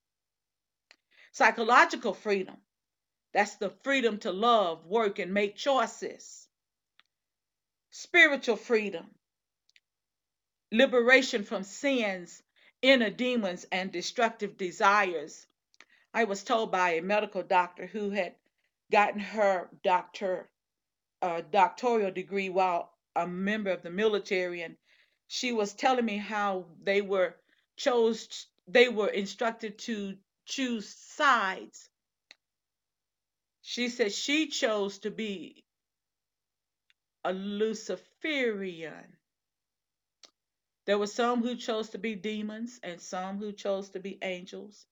Psychological 1.32 2.14
freedom. 2.14 2.56
That's 3.34 3.56
the 3.56 3.70
freedom 3.84 4.18
to 4.20 4.32
love, 4.32 4.86
work, 4.86 5.18
and 5.18 5.34
make 5.34 5.56
choices. 5.56 6.48
Spiritual 7.90 8.56
freedom. 8.56 9.06
Liberation 10.72 11.44
from 11.44 11.62
sins, 11.62 12.42
inner 12.82 13.10
demons, 13.10 13.66
and 13.70 13.92
destructive 13.92 14.56
desires. 14.56 15.46
I 16.14 16.24
was 16.24 16.42
told 16.42 16.72
by 16.72 16.90
a 16.94 17.02
medical 17.02 17.42
doctor 17.42 17.86
who 17.86 18.10
had 18.10 18.34
gotten 18.90 19.20
her 19.20 19.68
doctor 19.82 20.48
uh, 21.20 21.42
doctoral 21.50 22.10
degree 22.10 22.48
while 22.48 22.92
a 23.16 23.26
member 23.26 23.70
of 23.70 23.82
the 23.82 23.90
military, 23.90 24.62
and 24.62 24.76
she 25.28 25.52
was 25.52 25.74
telling 25.74 26.06
me 26.06 26.16
how 26.16 26.66
they 26.82 27.02
were 27.02 27.34
chose 27.76 28.46
they 28.66 28.88
were 28.88 29.08
instructed 29.08 29.78
to 29.78 30.16
choose 30.44 30.88
sides. 30.88 31.88
She 33.62 33.88
said 33.88 34.12
she 34.12 34.48
chose 34.48 34.98
to 35.00 35.10
be 35.10 35.64
a 37.24 37.32
Luciferian. 37.32 39.16
There 40.86 40.98
were 40.98 41.06
some 41.06 41.42
who 41.42 41.56
chose 41.56 41.90
to 41.90 41.98
be 41.98 42.14
demons, 42.14 42.80
and 42.82 43.00
some 43.00 43.38
who 43.38 43.52
chose 43.52 43.90
to 43.90 44.00
be 44.00 44.18
angels, 44.22 44.86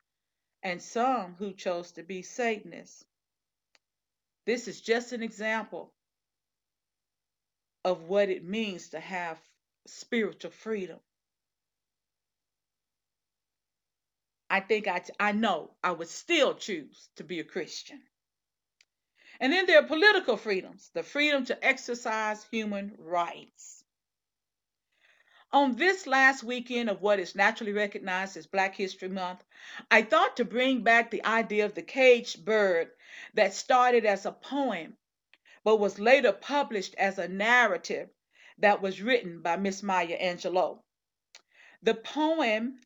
and 0.62 0.82
some 0.82 1.34
who 1.38 1.54
chose 1.54 1.92
to 1.92 2.02
be 2.02 2.20
Satanists. 2.20 3.04
This 4.44 4.68
is 4.68 4.80
just 4.82 5.12
an 5.12 5.22
example 5.22 5.94
of 7.84 8.02
what 8.02 8.28
it 8.28 8.44
means 8.44 8.90
to 8.90 9.00
have 9.00 9.38
spiritual 9.86 10.50
freedom. 10.50 10.98
I 14.48 14.60
think 14.60 14.86
I, 14.86 15.02
I 15.18 15.32
know 15.32 15.72
I 15.82 15.92
would 15.92 16.08
still 16.08 16.54
choose 16.54 17.08
to 17.16 17.24
be 17.24 17.40
a 17.40 17.44
Christian. 17.44 18.00
And 19.40 19.52
then 19.52 19.66
there 19.66 19.80
are 19.80 19.86
political 19.86 20.36
freedoms, 20.36 20.90
the 20.94 21.02
freedom 21.02 21.44
to 21.46 21.64
exercise 21.64 22.46
human 22.50 22.94
rights. 22.98 23.84
On 25.52 25.76
this 25.76 26.06
last 26.06 26.42
weekend 26.42 26.90
of 26.90 27.02
what 27.02 27.18
is 27.18 27.34
naturally 27.34 27.72
recognized 27.72 28.36
as 28.36 28.46
Black 28.46 28.74
History 28.74 29.08
Month, 29.08 29.44
I 29.90 30.02
thought 30.02 30.36
to 30.36 30.44
bring 30.44 30.82
back 30.82 31.10
the 31.10 31.24
idea 31.24 31.64
of 31.64 31.74
the 31.74 31.82
caged 31.82 32.44
bird 32.44 32.90
that 33.34 33.54
started 33.54 34.04
as 34.04 34.26
a 34.26 34.32
poem 34.32 34.96
but 35.64 35.80
was 35.80 35.98
later 35.98 36.32
published 36.32 36.94
as 36.94 37.18
a 37.18 37.26
narrative 37.26 38.08
that 38.58 38.80
was 38.82 39.02
written 39.02 39.42
by 39.42 39.56
Miss 39.56 39.82
Maya 39.82 40.18
Angelou. 40.18 40.78
The 41.82 41.94
poem 41.94 42.80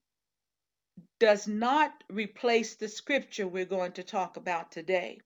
does 1.19 1.47
not 1.47 2.03
replace 2.09 2.75
the 2.75 2.89
scripture 2.89 3.47
we're 3.47 3.65
going 3.65 3.93
to 3.93 4.03
talk 4.03 4.37
about 4.37 4.73
today, 4.73 5.21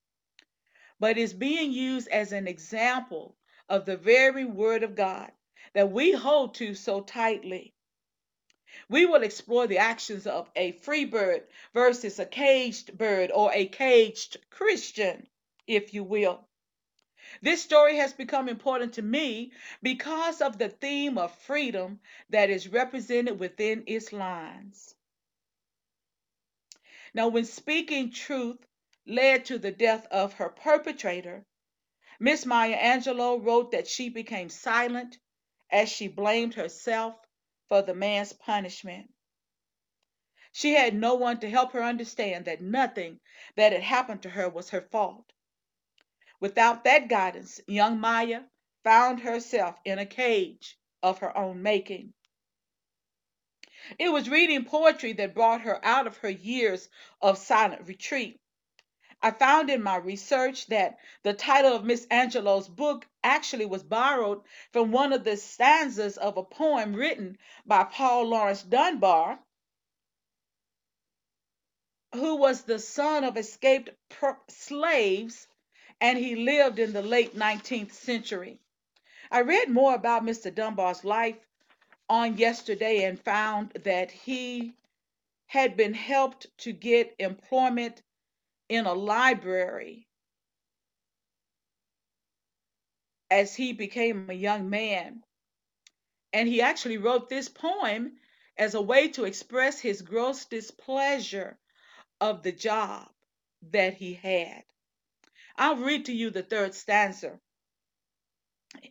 but 1.00 1.18
is 1.18 1.32
being 1.32 1.72
used 1.72 2.08
as 2.08 2.32
an 2.32 2.46
example 2.46 3.36
of 3.68 3.86
the 3.86 3.96
very 3.96 4.44
Word 4.44 4.82
of 4.82 4.94
God 4.94 5.30
that 5.72 5.90
we 5.90 6.12
hold 6.12 6.54
to 6.56 6.74
so 6.74 7.00
tightly. 7.00 7.72
We 8.88 9.06
will 9.06 9.22
explore 9.22 9.66
the 9.66 9.78
actions 9.78 10.26
of 10.26 10.50
a 10.56 10.72
free 10.72 11.04
bird 11.04 11.44
versus 11.72 12.18
a 12.18 12.26
caged 12.26 12.98
bird 12.98 13.30
or 13.32 13.52
a 13.52 13.66
caged 13.66 14.38
Christian, 14.50 15.28
if 15.66 15.94
you 15.94 16.04
will. 16.04 16.46
This 17.42 17.62
story 17.62 17.96
has 17.96 18.12
become 18.12 18.48
important 18.48 18.94
to 18.94 19.02
me 19.02 19.52
because 19.82 20.40
of 20.40 20.56
the 20.58 20.68
theme 20.68 21.18
of 21.18 21.36
freedom 21.40 22.00
that 22.30 22.48
is 22.48 22.68
represented 22.68 23.40
within 23.40 23.82
its 23.86 24.12
lines. 24.12 24.94
Now, 27.12 27.28
when 27.28 27.44
speaking 27.44 28.10
truth 28.12 28.64
led 29.06 29.44
to 29.46 29.58
the 29.58 29.72
death 29.72 30.06
of 30.06 30.34
her 30.34 30.48
perpetrator, 30.48 31.44
Miss 32.20 32.46
Maya 32.46 32.76
Angelou 32.76 33.44
wrote 33.44 33.72
that 33.72 33.88
she 33.88 34.08
became 34.08 34.48
silent 34.48 35.18
as 35.70 35.88
she 35.90 36.08
blamed 36.08 36.54
herself 36.54 37.16
for 37.68 37.82
the 37.82 37.94
man's 37.94 38.32
punishment. 38.32 39.12
She 40.52 40.74
had 40.74 40.94
no 40.94 41.14
one 41.14 41.40
to 41.40 41.50
help 41.50 41.72
her 41.72 41.82
understand 41.82 42.44
that 42.44 42.60
nothing 42.62 43.18
that 43.56 43.72
had 43.72 43.82
happened 43.82 44.22
to 44.22 44.30
her 44.30 44.48
was 44.48 44.70
her 44.70 44.82
fault. 44.82 45.32
Without 46.44 46.84
that 46.84 47.08
guidance, 47.08 47.58
young 47.66 47.98
Maya 47.98 48.42
found 48.82 49.20
herself 49.20 49.76
in 49.82 49.98
a 49.98 50.04
cage 50.04 50.78
of 51.02 51.20
her 51.20 51.34
own 51.34 51.62
making. 51.62 52.12
It 53.98 54.10
was 54.10 54.28
reading 54.28 54.66
poetry 54.66 55.14
that 55.14 55.32
brought 55.32 55.62
her 55.62 55.82
out 55.82 56.06
of 56.06 56.18
her 56.18 56.28
years 56.28 56.90
of 57.22 57.38
silent 57.38 57.88
retreat. 57.88 58.38
I 59.22 59.30
found 59.30 59.70
in 59.70 59.82
my 59.82 59.96
research 59.96 60.66
that 60.66 60.98
the 61.22 61.32
title 61.32 61.72
of 61.74 61.86
Miss 61.86 62.06
Angelou's 62.10 62.68
book 62.68 63.06
actually 63.22 63.64
was 63.64 63.82
borrowed 63.82 64.42
from 64.70 64.92
one 64.92 65.14
of 65.14 65.24
the 65.24 65.38
stanzas 65.38 66.18
of 66.18 66.36
a 66.36 66.44
poem 66.44 66.92
written 66.94 67.38
by 67.64 67.84
Paul 67.84 68.24
Laurence 68.26 68.62
Dunbar, 68.62 69.38
who 72.12 72.36
was 72.36 72.64
the 72.64 72.78
son 72.78 73.24
of 73.24 73.38
escaped 73.38 73.88
slaves 74.50 75.48
and 76.04 76.18
he 76.18 76.36
lived 76.36 76.78
in 76.78 76.92
the 76.92 77.00
late 77.00 77.34
19th 77.34 77.92
century. 77.92 78.58
I 79.30 79.40
read 79.40 79.70
more 79.70 79.94
about 79.94 80.22
Mr. 80.22 80.54
Dunbar's 80.54 81.02
life 81.02 81.38
on 82.10 82.36
yesterday 82.36 83.04
and 83.04 83.18
found 83.18 83.70
that 83.84 84.10
he 84.10 84.74
had 85.46 85.78
been 85.78 85.94
helped 85.94 86.46
to 86.58 86.72
get 86.72 87.16
employment 87.18 88.02
in 88.68 88.84
a 88.84 88.92
library 88.92 90.06
as 93.30 93.54
he 93.54 93.72
became 93.72 94.28
a 94.28 94.34
young 94.34 94.68
man. 94.68 95.22
And 96.34 96.46
he 96.46 96.60
actually 96.60 96.98
wrote 96.98 97.30
this 97.30 97.48
poem 97.48 98.18
as 98.58 98.74
a 98.74 98.82
way 98.82 99.08
to 99.08 99.24
express 99.24 99.80
his 99.80 100.02
gross 100.02 100.44
displeasure 100.44 101.56
of 102.20 102.42
the 102.42 102.52
job 102.52 103.08
that 103.70 103.94
he 103.94 104.12
had. 104.12 104.64
I'll 105.56 105.76
read 105.76 106.06
to 106.06 106.12
you 106.12 106.30
the 106.30 106.42
third 106.42 106.74
stanza. 106.74 107.40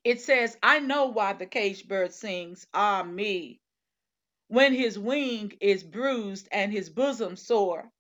It 0.04 0.22
says, 0.22 0.58
I 0.64 0.80
know 0.80 1.08
why 1.08 1.34
the 1.34 1.46
caged 1.46 1.88
bird 1.90 2.14
sings, 2.14 2.68
ah 2.74 3.04
me, 3.04 3.60
when 4.48 4.74
his 4.74 5.00
wing 5.00 5.58
is 5.62 5.84
bruised 5.84 6.48
and 6.52 6.72
his 6.72 6.90
bosom 6.90 7.36
sore, 7.36 7.92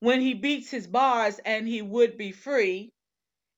when 0.00 0.20
he 0.20 0.34
beats 0.34 0.70
his 0.70 0.86
bars 0.86 1.38
and 1.44 1.66
he 1.68 1.82
would 1.82 2.18
be 2.18 2.32
free. 2.32 2.92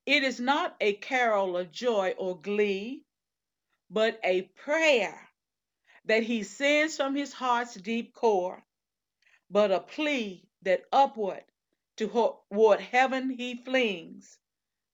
It 0.07 0.25
is 0.25 0.41
not 0.41 0.77
a 0.81 0.95
carol 0.95 1.57
of 1.57 1.71
joy 1.71 2.15
or 2.19 2.41
glee, 2.41 3.05
but 3.91 4.21
a 4.25 4.43
prayer 4.43 5.29
that 6.07 6.23
he 6.25 6.43
sends 6.45 6.97
from 6.97 7.15
his 7.15 7.33
heart's 7.33 7.75
deep 7.75 8.15
core, 8.15 8.63
but 9.51 9.71
a 9.71 9.81
plea 9.81 10.45
that 10.63 10.85
upward 10.93 11.45
toward 11.99 12.81
heaven 12.81 13.29
he 13.29 13.57
flings. 13.57 14.39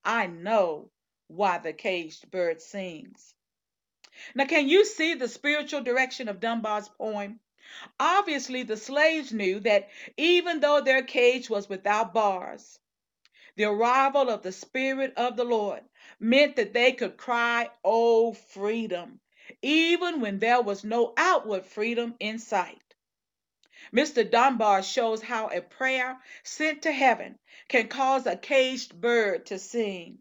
I 0.05 0.27
know 0.27 0.91
why 1.29 1.59
the 1.59 1.73
caged 1.73 2.31
bird 2.31 2.61
sings. 2.61 3.35
Now, 4.35 4.47
can 4.47 4.69
you 4.69 4.85
see 4.85 5.15
the 5.15 5.29
spiritual 5.29 5.83
direction 5.83 6.29
of 6.29 6.41
Dunbar's 6.41 6.89
poem? 6.89 7.41
Obviously, 7.99 8.63
the 8.63 8.77
slaves 8.77 9.33
knew 9.33 9.61
that 9.61 9.91
even 10.17 10.61
though 10.61 10.81
their 10.81 11.03
cage 11.03 11.51
was 11.51 11.69
without 11.69 12.15
bars, 12.15 12.79
the 13.57 13.65
arrival 13.65 14.31
of 14.31 14.43
the 14.43 14.53
Spirit 14.53 15.15
of 15.17 15.37
the 15.37 15.45
Lord 15.45 15.83
meant 16.21 16.57
that 16.57 16.73
they 16.73 16.93
could 16.93 17.17
cry, 17.17 17.71
Oh, 17.83 18.35
freedom, 18.35 19.21
even 19.63 20.21
when 20.21 20.39
there 20.39 20.63
was 20.63 20.85
no 20.85 21.13
outward 21.17 21.65
freedom 21.65 22.15
in 22.21 22.39
sight. 22.39 22.84
Mr. 23.95 24.29
Dunbar 24.29 24.83
shows 24.83 25.23
how 25.23 25.47
a 25.49 25.61
prayer 25.61 26.19
sent 26.43 26.83
to 26.83 26.91
heaven 26.91 27.39
can 27.69 27.87
cause 27.87 28.27
a 28.27 28.37
caged 28.37 29.01
bird 29.01 29.47
to 29.47 29.59
sing. 29.59 30.21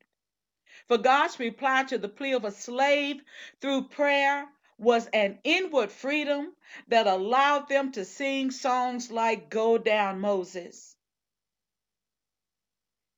For 0.87 0.99
God's 0.99 1.39
reply 1.39 1.83
to 1.85 1.97
the 1.97 2.07
plea 2.07 2.33
of 2.33 2.45
a 2.45 2.51
slave 2.51 3.23
through 3.61 3.87
prayer 3.87 4.47
was 4.77 5.07
an 5.07 5.39
inward 5.43 5.91
freedom 5.91 6.55
that 6.89 7.07
allowed 7.07 7.67
them 7.67 7.91
to 7.93 8.05
sing 8.05 8.51
songs 8.51 9.09
like 9.09 9.49
Go 9.49 9.79
Down 9.79 10.19
Moses. 10.19 10.95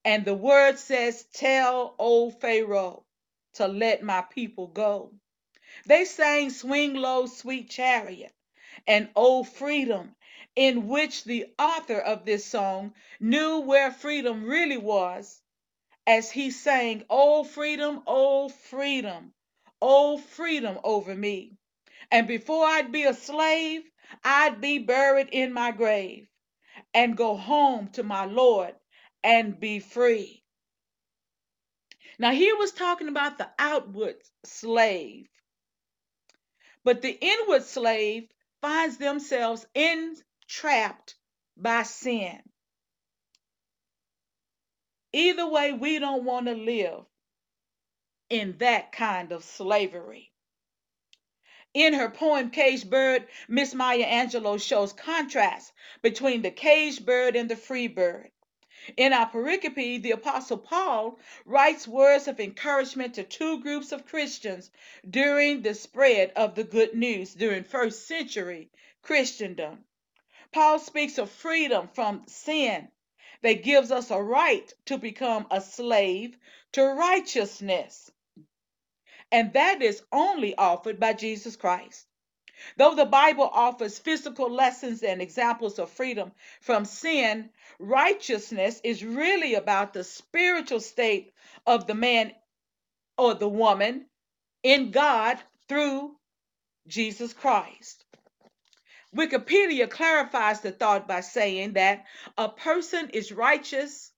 And 0.05 0.23
the 0.23 0.35
word 0.35 0.79
says, 0.79 1.25
Tell 1.33 1.95
old 1.99 2.39
Pharaoh 2.39 3.03
to 3.55 3.67
let 3.67 4.03
my 4.03 4.21
people 4.21 4.67
go. 4.67 5.11
They 5.85 6.05
sang 6.05 6.49
Swing 6.49 6.93
Low, 6.93 7.25
Sweet 7.25 7.69
Chariot 7.69 8.33
and 8.87 9.09
Old 9.15 9.49
Freedom 9.49 10.15
in 10.55 10.87
which 10.87 11.23
the 11.25 11.47
author 11.59 11.99
of 11.99 12.25
this 12.25 12.45
song 12.45 12.93
knew 13.19 13.59
where 13.61 13.91
freedom 13.91 14.45
really 14.45 14.77
was 14.77 15.41
as 16.07 16.31
he 16.31 16.51
sang, 16.51 17.03
Oh, 17.09 17.43
freedom, 17.43 18.03
oh, 18.07 18.49
freedom, 18.49 19.33
oh, 19.81 20.17
freedom 20.19 20.79
over 20.83 21.15
me. 21.15 21.57
And 22.11 22.27
before 22.27 22.65
I'd 22.65 22.91
be 22.91 23.03
a 23.03 23.13
slave, 23.15 23.83
I'd 24.23 24.61
be 24.61 24.79
buried 24.79 25.29
in 25.31 25.53
my 25.53 25.71
grave. 25.71 26.27
and 26.95 27.17
go 27.17 27.37
home 27.37 27.89
to 27.89 28.03
my 28.03 28.25
Lord 28.25 28.75
and 29.23 29.59
be 29.59 29.79
free. 29.79 30.43
Now, 32.19 32.31
he 32.31 32.53
was 32.53 32.71
talking 32.71 33.07
about 33.09 33.37
the 33.37 33.49
outward 33.59 34.17
slave, 34.45 35.27
but 36.83 37.01
the 37.01 37.17
inward 37.21 37.63
slave 37.63 38.29
finds 38.61 38.97
themselves 38.97 39.65
entrapped 40.47 41.15
by 41.57 41.81
sin. 41.81 42.39
Either 45.11 45.47
way, 45.47 45.73
we 45.73 45.97
don't 45.97 46.23
want 46.23 46.45
to 46.45 46.53
live 46.53 47.03
in 48.29 48.55
that 48.59 48.91
kind 48.91 49.31
of 49.31 49.43
slavery. 49.43 50.31
In 51.73 51.93
her 51.93 52.09
poem 52.09 52.51
Caged 52.51 52.89
Bird, 52.89 53.27
Miss 53.47 53.73
Maya 53.73 54.05
Angelou 54.05 54.61
shows 54.61 54.93
contrast 54.93 55.73
between 56.01 56.41
the 56.41 56.51
caged 56.51 57.05
bird 57.05 57.35
and 57.35 57.49
the 57.49 57.55
free 57.55 57.87
bird. 57.87 58.29
In 58.97 59.13
our 59.13 59.29
pericope, 59.29 60.03
the 60.03 60.11
Apostle 60.11 60.59
Paul 60.59 61.19
writes 61.45 61.87
words 61.87 62.27
of 62.27 62.39
encouragement 62.39 63.15
to 63.15 63.23
two 63.23 63.61
groups 63.61 63.91
of 63.91 64.05
Christians 64.05 64.69
during 65.09 65.63
the 65.63 65.73
spread 65.73 66.31
of 66.35 66.53
the 66.53 66.63
good 66.63 66.93
news 66.93 67.33
during 67.33 67.63
first 67.63 68.07
century 68.07 68.69
Christendom. 69.01 69.85
Paul 70.55 70.79
speaks 70.79 71.17
of 71.17 71.29
freedom 71.29 71.89
from 71.89 72.23
sin 72.27 72.87
that 73.41 73.61
gives 73.61 73.91
us 73.91 74.09
a 74.09 74.23
right 74.23 74.73
to 74.85 74.97
become 74.97 75.45
a 75.51 75.59
slave 75.59 76.37
to 76.71 76.81
righteousness. 76.81 78.09
And 79.33 79.51
that 79.51 79.81
is 79.81 80.01
only 80.13 80.55
offered 80.55 80.97
by 80.97 81.11
Jesus 81.11 81.57
Christ. 81.57 82.07
Though 82.77 82.95
the 82.95 83.05
Bible 83.05 83.49
offers 83.51 83.99
physical 83.99 84.49
lessons 84.49 85.03
and 85.03 85.21
examples 85.21 85.77
of 85.77 85.89
freedom 85.89 86.31
from 86.61 86.85
sin, 86.85 87.49
righteousness 87.77 88.79
is 88.81 89.03
really 89.03 89.55
about 89.55 89.91
the 89.91 90.05
spiritual 90.05 90.79
state 90.79 91.33
of 91.67 91.85
the 91.85 91.95
man 91.95 92.31
or 93.17 93.33
the 93.33 93.49
woman 93.49 94.05
in 94.63 94.91
God 94.91 95.37
through 95.67 96.15
Jesus 96.87 97.33
Christ. 97.33 98.05
Wikipedia 99.15 99.89
clarifies 99.89 100.59
the 100.61 100.71
thought 100.71 101.07
by 101.07 101.21
saying 101.21 101.73
that 101.73 102.05
a 102.37 102.49
person 102.49 103.09
is 103.11 103.31
righteous, 103.31 104.11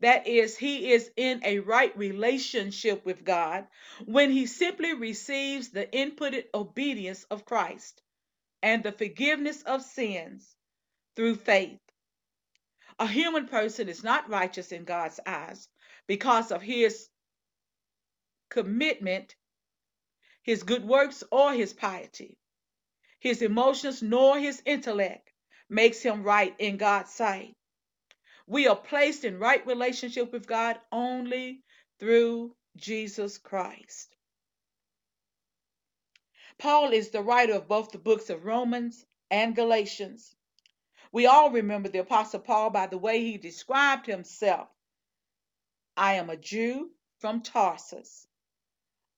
that 0.00 0.26
is, 0.26 0.56
he 0.58 0.92
is 0.92 1.10
in 1.16 1.40
a 1.44 1.60
right 1.60 1.96
relationship 1.96 3.04
with 3.06 3.24
God, 3.24 3.66
when 4.04 4.30
he 4.30 4.46
simply 4.46 4.92
receives 4.92 5.70
the 5.70 5.88
imputed 5.98 6.46
obedience 6.54 7.24
of 7.24 7.46
Christ 7.46 8.02
and 8.62 8.82
the 8.82 8.92
forgiveness 8.92 9.62
of 9.62 9.82
sins 9.82 10.54
through 11.16 11.36
faith. 11.36 11.80
A 12.98 13.06
human 13.06 13.46
person 13.48 13.88
is 13.88 14.04
not 14.04 14.28
righteous 14.28 14.72
in 14.72 14.84
God's 14.84 15.18
eyes 15.24 15.68
because 16.06 16.52
of 16.52 16.60
his 16.62 17.08
commitment, 18.50 19.34
his 20.42 20.62
good 20.62 20.84
works, 20.84 21.24
or 21.30 21.54
his 21.54 21.72
piety. 21.72 22.36
His 23.20 23.42
emotions 23.42 24.02
nor 24.02 24.38
his 24.38 24.62
intellect 24.64 25.32
makes 25.68 26.02
him 26.02 26.22
right 26.22 26.54
in 26.58 26.76
God's 26.76 27.12
sight. 27.12 27.54
We 28.46 28.68
are 28.68 28.76
placed 28.76 29.24
in 29.24 29.38
right 29.38 29.66
relationship 29.66 30.32
with 30.32 30.46
God 30.46 30.78
only 30.90 31.62
through 31.98 32.54
Jesus 32.76 33.38
Christ. 33.38 34.16
Paul 36.58 36.92
is 36.92 37.10
the 37.10 37.22
writer 37.22 37.54
of 37.54 37.68
both 37.68 37.90
the 37.90 37.98
books 37.98 38.30
of 38.30 38.44
Romans 38.44 39.04
and 39.30 39.54
Galatians. 39.54 40.34
We 41.12 41.26
all 41.26 41.50
remember 41.50 41.88
the 41.88 42.00
Apostle 42.00 42.40
Paul 42.40 42.70
by 42.70 42.86
the 42.86 42.98
way 42.98 43.20
he 43.20 43.38
described 43.38 44.06
himself. 44.06 44.68
I 45.96 46.14
am 46.14 46.30
a 46.30 46.36
Jew 46.36 46.90
from 47.20 47.42
Tarsus, 47.42 48.26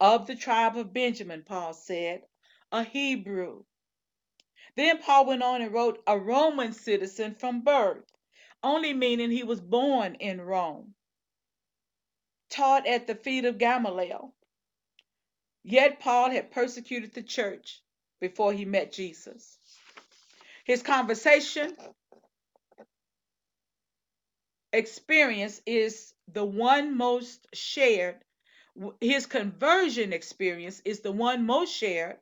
of 0.01 0.27
the 0.27 0.37
tribe 0.37 0.77
of 0.77 0.93
Benjamin, 0.93 1.43
Paul 1.45 1.75
said, 1.75 2.23
a 2.73 2.83
Hebrew. 2.85 3.65
Then 4.77 4.99
Paul 4.99 5.27
went 5.27 5.43
on 5.43 5.63
and 5.63 5.73
wrote, 5.73 6.03
a 6.07 6.19
Roman 6.19 6.73
citizen 6.73 7.35
from 7.35 7.63
birth, 7.63 8.05
only 8.63 8.93
meaning 8.93 9.31
he 9.31 9.43
was 9.43 9.61
born 9.61 10.17
in 10.17 10.41
Rome, 10.41 10.95
taught 12.51 12.87
at 12.87 13.07
the 13.07 13.15
feet 13.15 13.45
of 13.45 13.59
Gamaliel. 13.59 14.35
Yet 15.65 16.01
Paul 16.01 16.31
had 16.31 16.51
persecuted 16.51 17.13
the 17.13 17.23
church 17.23 17.83
before 18.21 18.53
he 18.53 18.65
met 18.65 18.93
Jesus. 18.93 19.59
His 20.65 20.83
conversation 20.83 21.77
experience 24.73 25.61
is 25.67 26.15
the 26.29 26.45
one 26.45 26.97
most 26.97 27.47
shared. 27.55 28.25
His 29.01 29.27
conversion 29.27 30.13
experience 30.13 30.81
is 30.85 31.01
the 31.01 31.13
one 31.13 31.45
most 31.45 31.75
shared 31.75 32.19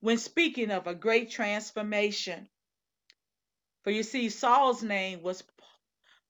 when 0.00 0.18
speaking 0.18 0.70
of 0.70 0.86
a 0.86 0.94
great 0.94 1.30
transformation. 1.30 2.48
For 3.82 3.90
you 3.90 4.02
see, 4.02 4.28
Saul's 4.30 4.82
name 4.82 5.22
was 5.22 5.42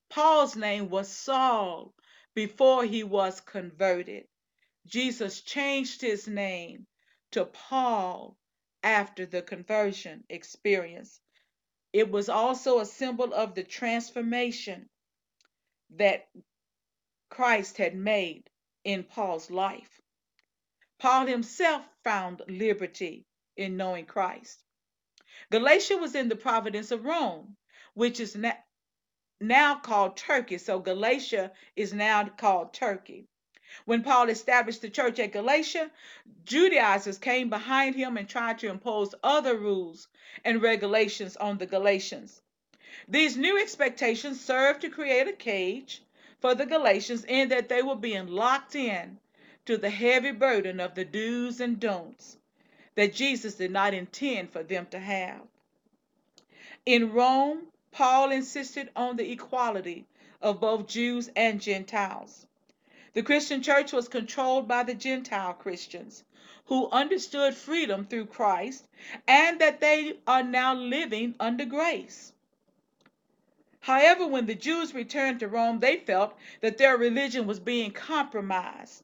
Paul's 0.08 0.56
name 0.56 0.88
was 0.88 1.10
Saul 1.10 1.94
before 2.34 2.84
he 2.84 3.02
was 3.02 3.40
converted. 3.40 4.28
Jesus 4.86 5.40
changed 5.40 6.00
his 6.00 6.28
name 6.28 6.86
to 7.32 7.44
Paul 7.44 8.36
after 8.82 9.26
the 9.26 9.42
conversion 9.42 10.24
experience. 10.28 11.20
It 11.92 12.10
was 12.10 12.28
also 12.28 12.78
a 12.78 12.86
symbol 12.86 13.34
of 13.34 13.54
the 13.54 13.64
transformation 13.64 14.88
that 15.90 16.28
Christ 17.30 17.78
had 17.78 17.96
made 17.96 18.48
in 18.84 19.02
Paul's 19.02 19.50
life. 19.50 20.00
Paul 20.98 21.26
himself 21.26 21.82
found 22.04 22.42
liberty 22.48 23.25
in 23.56 23.76
knowing 23.76 24.06
Christ. 24.06 24.62
Galatia 25.50 25.96
was 25.96 26.14
in 26.14 26.28
the 26.28 26.36
province 26.36 26.90
of 26.90 27.04
Rome, 27.04 27.56
which 27.94 28.20
is 28.20 28.36
now 29.40 29.74
called 29.76 30.16
Turkey. 30.16 30.58
So 30.58 30.78
Galatia 30.78 31.52
is 31.74 31.92
now 31.92 32.24
called 32.28 32.72
Turkey. 32.72 33.26
When 33.84 34.02
Paul 34.02 34.28
established 34.28 34.82
the 34.82 34.90
church 34.90 35.18
at 35.18 35.32
Galatia, 35.32 35.90
Judaizers 36.44 37.18
came 37.18 37.50
behind 37.50 37.94
him 37.94 38.16
and 38.16 38.28
tried 38.28 38.58
to 38.60 38.68
impose 38.68 39.14
other 39.22 39.56
rules 39.56 40.08
and 40.44 40.62
regulations 40.62 41.36
on 41.36 41.58
the 41.58 41.66
Galatians. 41.66 42.40
These 43.08 43.36
new 43.36 43.58
expectations 43.60 44.40
served 44.40 44.80
to 44.82 44.90
create 44.90 45.28
a 45.28 45.32
cage 45.32 46.02
for 46.40 46.54
the 46.54 46.66
Galatians 46.66 47.24
in 47.24 47.48
that 47.50 47.68
they 47.68 47.82
were 47.82 47.96
being 47.96 48.28
locked 48.28 48.74
in 48.74 49.18
to 49.66 49.76
the 49.76 49.90
heavy 49.90 50.32
burden 50.32 50.80
of 50.80 50.94
the 50.94 51.04
do's 51.04 51.60
and 51.60 51.78
don'ts 51.78 52.38
that 52.96 53.14
Jesus 53.14 53.54
did 53.54 53.70
not 53.70 53.94
intend 53.94 54.50
for 54.50 54.62
them 54.62 54.86
to 54.90 54.98
have. 54.98 55.40
In 56.84 57.12
Rome, 57.12 57.62
Paul 57.92 58.30
insisted 58.32 58.90
on 58.96 59.16
the 59.16 59.30
equality 59.30 60.06
of 60.42 60.60
both 60.60 60.88
Jews 60.88 61.30
and 61.36 61.60
Gentiles. 61.60 62.46
The 63.12 63.22
Christian 63.22 63.62
church 63.62 63.92
was 63.92 64.08
controlled 64.08 64.68
by 64.68 64.82
the 64.82 64.94
Gentile 64.94 65.54
Christians 65.54 66.24
who 66.66 66.90
understood 66.90 67.54
freedom 67.54 68.06
through 68.06 68.26
Christ 68.26 68.86
and 69.26 69.60
that 69.60 69.80
they 69.80 70.18
are 70.26 70.42
now 70.42 70.74
living 70.74 71.34
under 71.38 71.64
grace. 71.64 72.32
However, 73.80 74.26
when 74.26 74.46
the 74.46 74.54
Jews 74.54 74.92
returned 74.92 75.40
to 75.40 75.48
Rome, 75.48 75.78
they 75.78 75.98
felt 75.98 76.36
that 76.60 76.76
their 76.76 76.96
religion 76.96 77.46
was 77.46 77.60
being 77.60 77.92
compromised. 77.92 79.02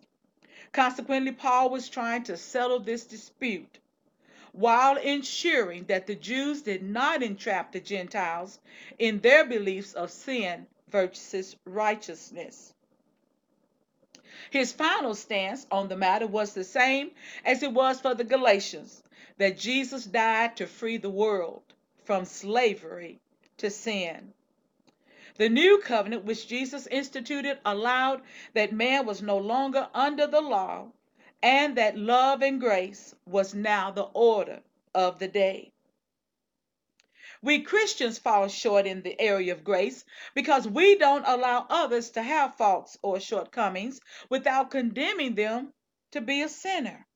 Consequently, 0.73 1.33
Paul 1.33 1.71
was 1.71 1.89
trying 1.89 2.25
to 2.25 2.37
settle 2.37 2.81
this 2.81 3.05
dispute 3.05 3.79
while 4.53 4.97
ensuring 4.99 5.85
that 5.85 6.07
the 6.07 6.15
Jews 6.15 6.63
did 6.63 6.83
not 6.83 7.23
entrap 7.23 7.73
the 7.73 7.81
Gentiles 7.81 8.61
in 8.99 9.21
their 9.21 9.45
beliefs 9.45 9.95
of 9.95 10.11
sin 10.11 10.67
versus 10.89 11.57
righteousness. 11.65 12.75
His 14.51 14.73
final 14.73 15.15
stance 15.15 15.67
on 15.71 15.89
the 15.89 15.97
matter 15.97 16.27
was 16.27 16.53
the 16.53 16.65
same 16.65 17.11
as 17.45 17.63
it 17.63 17.73
was 17.73 18.01
for 18.01 18.15
the 18.15 18.25
Galatians 18.25 19.03
that 19.39 19.59
Jesus 19.59 20.05
died 20.05 20.57
to 20.59 20.67
free 20.67 20.99
the 20.99 21.11
world 21.11 21.63
from 22.05 22.25
slavery 22.27 23.21
to 23.57 23.71
sin. 23.71 24.35
The 25.37 25.49
new 25.49 25.79
covenant 25.79 26.25
which 26.25 26.47
Jesus 26.47 26.87
instituted 26.87 27.59
allowed 27.65 28.23
that 28.53 28.73
man 28.73 29.07
was 29.07 29.23
no 29.23 29.39
longer 29.39 29.89
under 29.95 30.27
the 30.27 30.43
law 30.43 30.93
and 31.43 31.77
that 31.77 31.99
love 31.99 32.43
and 32.43 32.61
grace 32.61 33.15
was 33.27 33.55
now 33.55 33.91
the 33.91 34.03
order 34.15 34.63
of 34.95 35.19
the 35.19 35.29
day. 35.29 35.73
We 37.43 37.63
Christians 37.63 38.19
fall 38.19 38.47
short 38.49 38.87
in 38.87 39.03
the 39.03 39.21
area 39.21 39.53
of 39.53 39.65
grace 39.65 40.05
because 40.35 40.69
we 40.69 40.97
don't 40.97 41.27
allow 41.27 41.67
others 41.69 42.11
to 42.11 42.23
have 42.23 42.55
faults 42.55 42.97
or 43.03 43.19
shortcomings 43.19 44.01
without 44.29 44.71
condemning 44.71 45.35
them 45.35 45.73
to 46.13 46.21
be 46.21 46.43
a 46.43 46.49
sinner. 46.49 47.07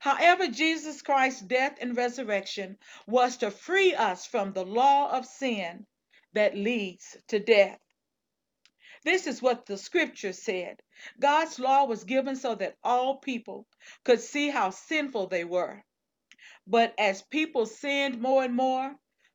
However, 0.00 0.48
Jesus 0.48 1.02
Christ's 1.02 1.42
death 1.42 1.78
and 1.80 1.96
resurrection 1.96 2.78
was 3.06 3.38
to 3.38 3.50
free 3.50 3.94
us 3.94 4.26
from 4.26 4.52
the 4.52 4.64
law 4.64 5.10
of 5.10 5.26
sin 5.26 5.86
that 6.34 6.56
leads 6.56 7.16
to 7.28 7.38
death. 7.38 7.78
This 9.04 9.26
is 9.26 9.42
what 9.42 9.66
the 9.66 9.78
scripture 9.78 10.32
said. 10.32 10.82
God's 11.18 11.58
law 11.58 11.84
was 11.86 12.04
given 12.04 12.36
so 12.36 12.54
that 12.56 12.76
all 12.84 13.16
people 13.18 13.66
could 14.04 14.20
see 14.20 14.50
how 14.50 14.70
sinful 14.70 15.28
they 15.28 15.44
were. 15.44 15.82
But 16.66 16.94
as 16.98 17.22
people 17.22 17.66
sinned 17.66 18.20
more 18.20 18.44
and 18.44 18.54
more, 18.54 18.94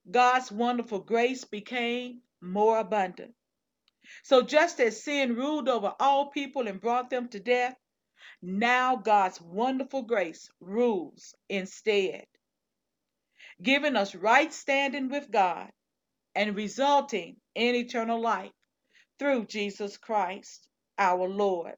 God's 0.10 0.52
wonderful 0.52 1.00
grace 1.00 1.46
became 1.46 2.22
more 2.42 2.80
abundant. 2.80 3.34
So 4.24 4.44
just 4.44 4.80
as 4.80 5.04
sin 5.04 5.36
ruled 5.36 5.70
over 5.70 5.96
all 6.00 6.28
people 6.28 6.68
and 6.68 6.82
brought 6.82 7.10
them 7.10 7.30
to 7.30 7.40
death, 7.40 7.76
now 8.42 8.96
God's 8.98 9.42
wonderful 9.42 10.04
grace 10.04 10.50
rules 10.60 11.36
instead, 11.50 12.28
giving 13.62 13.96
us 13.96 14.16
right 14.16 14.54
standing 14.54 15.10
with 15.10 15.32
God 15.32 15.72
and 16.36 16.56
resulting 16.56 17.38
in 17.56 17.76
eternal 17.76 18.22
life 18.22 18.52
through 19.20 19.46
Jesus 19.46 19.98
Christ 19.98 20.68
our 20.98 21.28
Lord. 21.28 21.76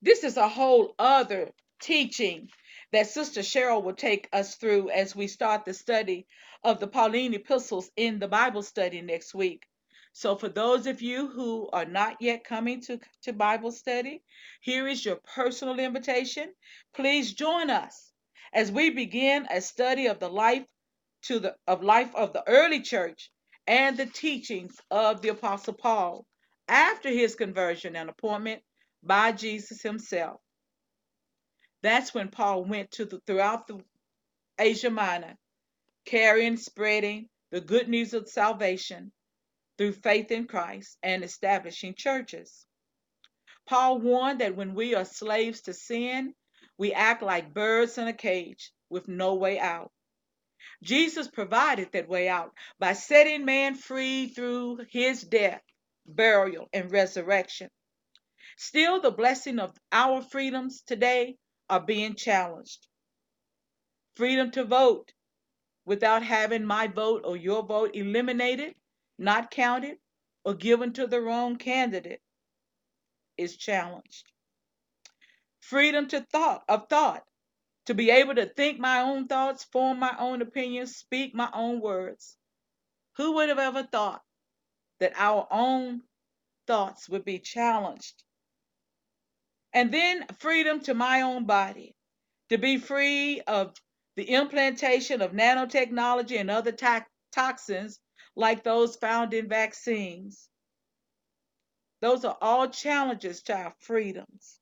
This 0.00 0.22
is 0.22 0.36
a 0.36 0.48
whole 0.48 0.94
other 0.98 1.50
teaching 1.80 2.48
that 2.92 3.08
Sister 3.08 3.40
Cheryl 3.40 3.82
will 3.82 3.94
take 3.94 4.28
us 4.32 4.54
through 4.54 4.90
as 4.90 5.16
we 5.16 5.26
start 5.26 5.64
the 5.64 5.74
study 5.74 6.26
of 6.62 6.78
the 6.80 6.86
Pauline 6.86 7.34
epistles 7.34 7.90
in 7.96 8.18
the 8.18 8.28
Bible 8.28 8.62
study 8.62 9.00
next 9.00 9.34
week. 9.34 9.64
So, 10.12 10.36
for 10.36 10.48
those 10.48 10.86
of 10.86 11.02
you 11.02 11.28
who 11.28 11.68
are 11.72 11.84
not 11.84 12.16
yet 12.20 12.44
coming 12.44 12.80
to, 12.82 13.00
to 13.22 13.32
Bible 13.32 13.72
study, 13.72 14.22
here 14.60 14.88
is 14.88 15.04
your 15.04 15.16
personal 15.16 15.78
invitation. 15.78 16.52
Please 16.94 17.34
join 17.34 17.70
us 17.70 18.12
as 18.52 18.72
we 18.72 18.90
begin 18.90 19.46
a 19.50 19.60
study 19.60 20.06
of 20.06 20.18
the 20.20 20.28
life 20.30 20.66
to 21.22 21.40
the 21.40 21.56
of 21.66 21.82
life 21.82 22.14
of 22.14 22.32
the 22.32 22.42
early 22.48 22.80
church 22.80 23.30
and 23.68 23.98
the 23.98 24.06
teachings 24.06 24.80
of 24.90 25.20
the 25.20 25.28
apostle 25.28 25.74
Paul 25.74 26.26
after 26.68 27.10
his 27.10 27.36
conversion 27.36 27.96
and 27.96 28.10
appointment 28.10 28.62
by 29.02 29.32
Jesus 29.32 29.82
himself. 29.82 30.40
That's 31.82 32.14
when 32.14 32.30
Paul 32.30 32.64
went 32.64 32.90
to 32.92 33.04
the 33.04 33.20
throughout 33.26 33.68
the 33.68 33.80
Asia 34.58 34.90
Minor, 34.90 35.36
carrying, 36.06 36.56
spreading 36.56 37.28
the 37.52 37.60
good 37.60 37.88
news 37.88 38.14
of 38.14 38.28
salvation 38.28 39.12
through 39.78 39.92
faith 39.92 40.32
in 40.32 40.46
Christ 40.46 40.96
and 41.02 41.22
establishing 41.22 41.94
churches. 41.96 42.66
Paul 43.68 44.00
warned 44.00 44.40
that 44.40 44.56
when 44.56 44.74
we 44.74 44.94
are 44.94 45.04
slaves 45.04 45.62
to 45.62 45.74
sin, 45.74 46.34
we 46.78 46.92
act 46.94 47.22
like 47.22 47.54
birds 47.54 47.98
in 47.98 48.08
a 48.08 48.14
cage 48.14 48.72
with 48.90 49.08
no 49.08 49.34
way 49.34 49.60
out. 49.60 49.92
Jesus 50.82 51.28
provided 51.28 51.92
that 51.92 52.08
way 52.08 52.28
out 52.28 52.52
by 52.78 52.94
setting 52.94 53.44
man 53.44 53.74
free 53.74 54.28
through 54.28 54.80
his 54.90 55.22
death, 55.22 55.62
burial, 56.06 56.68
and 56.72 56.90
resurrection. 56.92 57.70
Still, 58.56 59.00
the 59.00 59.10
blessing 59.10 59.58
of 59.58 59.76
our 59.92 60.22
freedoms 60.22 60.82
today 60.82 61.36
are 61.70 61.80
being 61.80 62.14
challenged. 62.14 62.86
Freedom 64.16 64.50
to 64.52 64.64
vote 64.64 65.12
without 65.86 66.22
having 66.22 66.64
my 66.64 66.88
vote 66.88 67.22
or 67.24 67.36
your 67.36 67.64
vote 67.64 67.92
eliminated, 67.94 68.74
not 69.18 69.50
counted, 69.50 69.96
or 70.44 70.54
given 70.54 70.92
to 70.94 71.06
the 71.06 71.20
wrong 71.20 71.56
candidate 71.56 72.20
is 73.38 73.56
challenged. 73.56 74.24
Freedom 75.60 76.08
to 76.08 76.20
thought 76.32 76.62
of 76.68 76.88
thought, 76.88 77.24
to 77.88 77.94
be 77.94 78.10
able 78.10 78.36
to 78.36 78.46
think 78.46 78.80
my 78.80 79.00
own 79.00 79.28
thoughts, 79.28 79.64
form 79.64 79.98
my 79.98 80.14
own 80.18 80.42
opinions, 80.42 80.96
speak 80.96 81.34
my 81.34 81.50
own 81.54 81.80
words. 81.82 82.36
Who 83.16 83.34
would 83.36 83.50
have 83.50 83.58
ever 83.58 83.82
thought 83.82 84.22
that 85.00 85.14
our 85.16 85.48
own 85.50 86.02
thoughts 86.66 87.08
would 87.08 87.24
be 87.24 87.40
challenged 87.40 88.22
and 89.72 89.92
then 89.92 90.26
freedom 90.38 90.80
to 90.80 90.94
my 90.94 91.22
own 91.22 91.46
body, 91.46 91.94
to 92.50 92.58
be 92.58 92.78
free 92.78 93.40
of 93.42 93.76
the 94.16 94.24
implantation 94.24 95.22
of 95.22 95.32
nanotechnology 95.32 96.40
and 96.40 96.50
other 96.50 96.72
to- 96.72 97.06
toxins 97.32 98.00
like 98.36 98.64
those 98.64 98.96
found 98.96 99.34
in 99.34 99.48
vaccines. 99.48 100.48
Those 102.00 102.24
are 102.24 102.38
all 102.40 102.68
challenges 102.68 103.42
to 103.44 103.56
our 103.56 103.74
freedoms. 103.80 104.60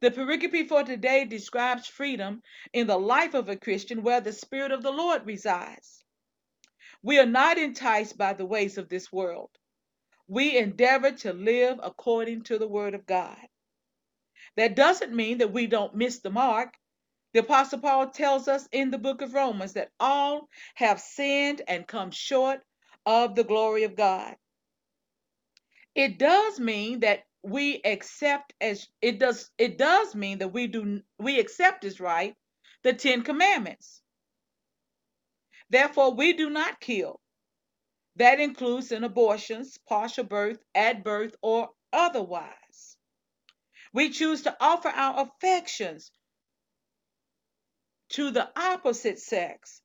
The 0.00 0.10
pericope 0.12 0.68
for 0.68 0.84
today 0.84 1.24
describes 1.24 1.88
freedom 1.88 2.42
in 2.72 2.86
the 2.86 2.98
life 2.98 3.34
of 3.34 3.48
a 3.48 3.56
Christian 3.56 4.02
where 4.02 4.20
the 4.20 4.32
Spirit 4.32 4.72
of 4.72 4.82
the 4.82 4.92
Lord 4.92 5.26
resides. 5.26 6.04
We 7.02 7.18
are 7.18 7.26
not 7.26 7.58
enticed 7.58 8.18
by 8.18 8.34
the 8.34 8.46
ways 8.46 8.78
of 8.78 8.88
this 8.88 9.12
world. 9.12 9.50
We 10.28 10.56
endeavor 10.58 11.12
to 11.12 11.32
live 11.32 11.80
according 11.82 12.44
to 12.44 12.58
the 12.58 12.68
Word 12.68 12.94
of 12.94 13.06
God. 13.06 13.38
That 14.56 14.76
doesn't 14.76 15.14
mean 15.14 15.38
that 15.38 15.52
we 15.52 15.66
don't 15.66 15.94
miss 15.94 16.20
the 16.20 16.30
mark. 16.30 16.74
The 17.34 17.40
Apostle 17.40 17.80
Paul 17.80 18.10
tells 18.10 18.48
us 18.48 18.68
in 18.72 18.90
the 18.90 18.98
book 18.98 19.22
of 19.22 19.34
Romans 19.34 19.74
that 19.74 19.90
all 20.00 20.48
have 20.74 21.00
sinned 21.00 21.62
and 21.68 21.86
come 21.86 22.10
short 22.10 22.60
of 23.06 23.34
the 23.34 23.44
glory 23.44 23.84
of 23.84 23.96
God. 23.96 24.36
It 25.94 26.18
does 26.18 26.60
mean 26.60 27.00
that 27.00 27.24
we 27.42 27.80
accept 27.84 28.52
as 28.60 28.88
it 29.00 29.18
does 29.18 29.50
it 29.58 29.78
does 29.78 30.14
mean 30.14 30.38
that 30.38 30.52
we 30.52 30.66
do 30.66 31.00
we 31.18 31.38
accept 31.38 31.84
as 31.84 32.00
right 32.00 32.34
the 32.82 32.92
10 32.92 33.22
commandments. 33.22 34.02
Therefore 35.70 36.14
we 36.14 36.32
do 36.32 36.50
not 36.50 36.80
kill. 36.80 37.20
That 38.16 38.40
includes 38.40 38.90
in 38.90 39.04
abortions, 39.04 39.78
partial 39.88 40.24
birth, 40.24 40.58
at 40.74 41.04
birth 41.04 41.36
or 41.42 41.70
otherwise. 41.92 42.96
We 43.92 44.10
choose 44.10 44.42
to 44.42 44.56
offer 44.60 44.88
our 44.88 45.26
affections 45.26 46.10
to 48.10 48.30
the 48.30 48.48
opposite 48.56 49.18
sex, 49.18 49.80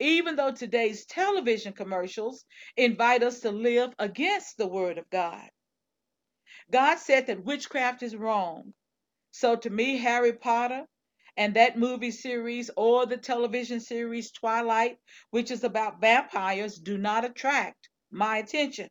even 0.00 0.36
though 0.36 0.52
today's 0.52 1.06
television 1.06 1.72
commercials 1.72 2.44
invite 2.76 3.22
us 3.22 3.40
to 3.40 3.50
live 3.50 3.94
against 3.98 4.56
the 4.56 4.66
Word 4.66 4.98
of 4.98 5.10
God. 5.10 5.48
God 6.70 6.98
said 6.98 7.26
that 7.26 7.44
witchcraft 7.44 8.02
is 8.02 8.16
wrong. 8.16 8.72
So 9.32 9.56
to 9.56 9.70
me, 9.70 9.98
Harry 9.98 10.32
Potter 10.32 10.86
and 11.36 11.54
that 11.54 11.78
movie 11.78 12.10
series 12.10 12.70
or 12.76 13.06
the 13.06 13.16
television 13.16 13.80
series 13.80 14.30
Twilight, 14.30 14.98
which 15.30 15.50
is 15.50 15.64
about 15.64 16.00
vampires, 16.00 16.78
do 16.78 16.96
not 16.96 17.24
attract 17.24 17.88
my 18.10 18.38
attention. 18.38 18.88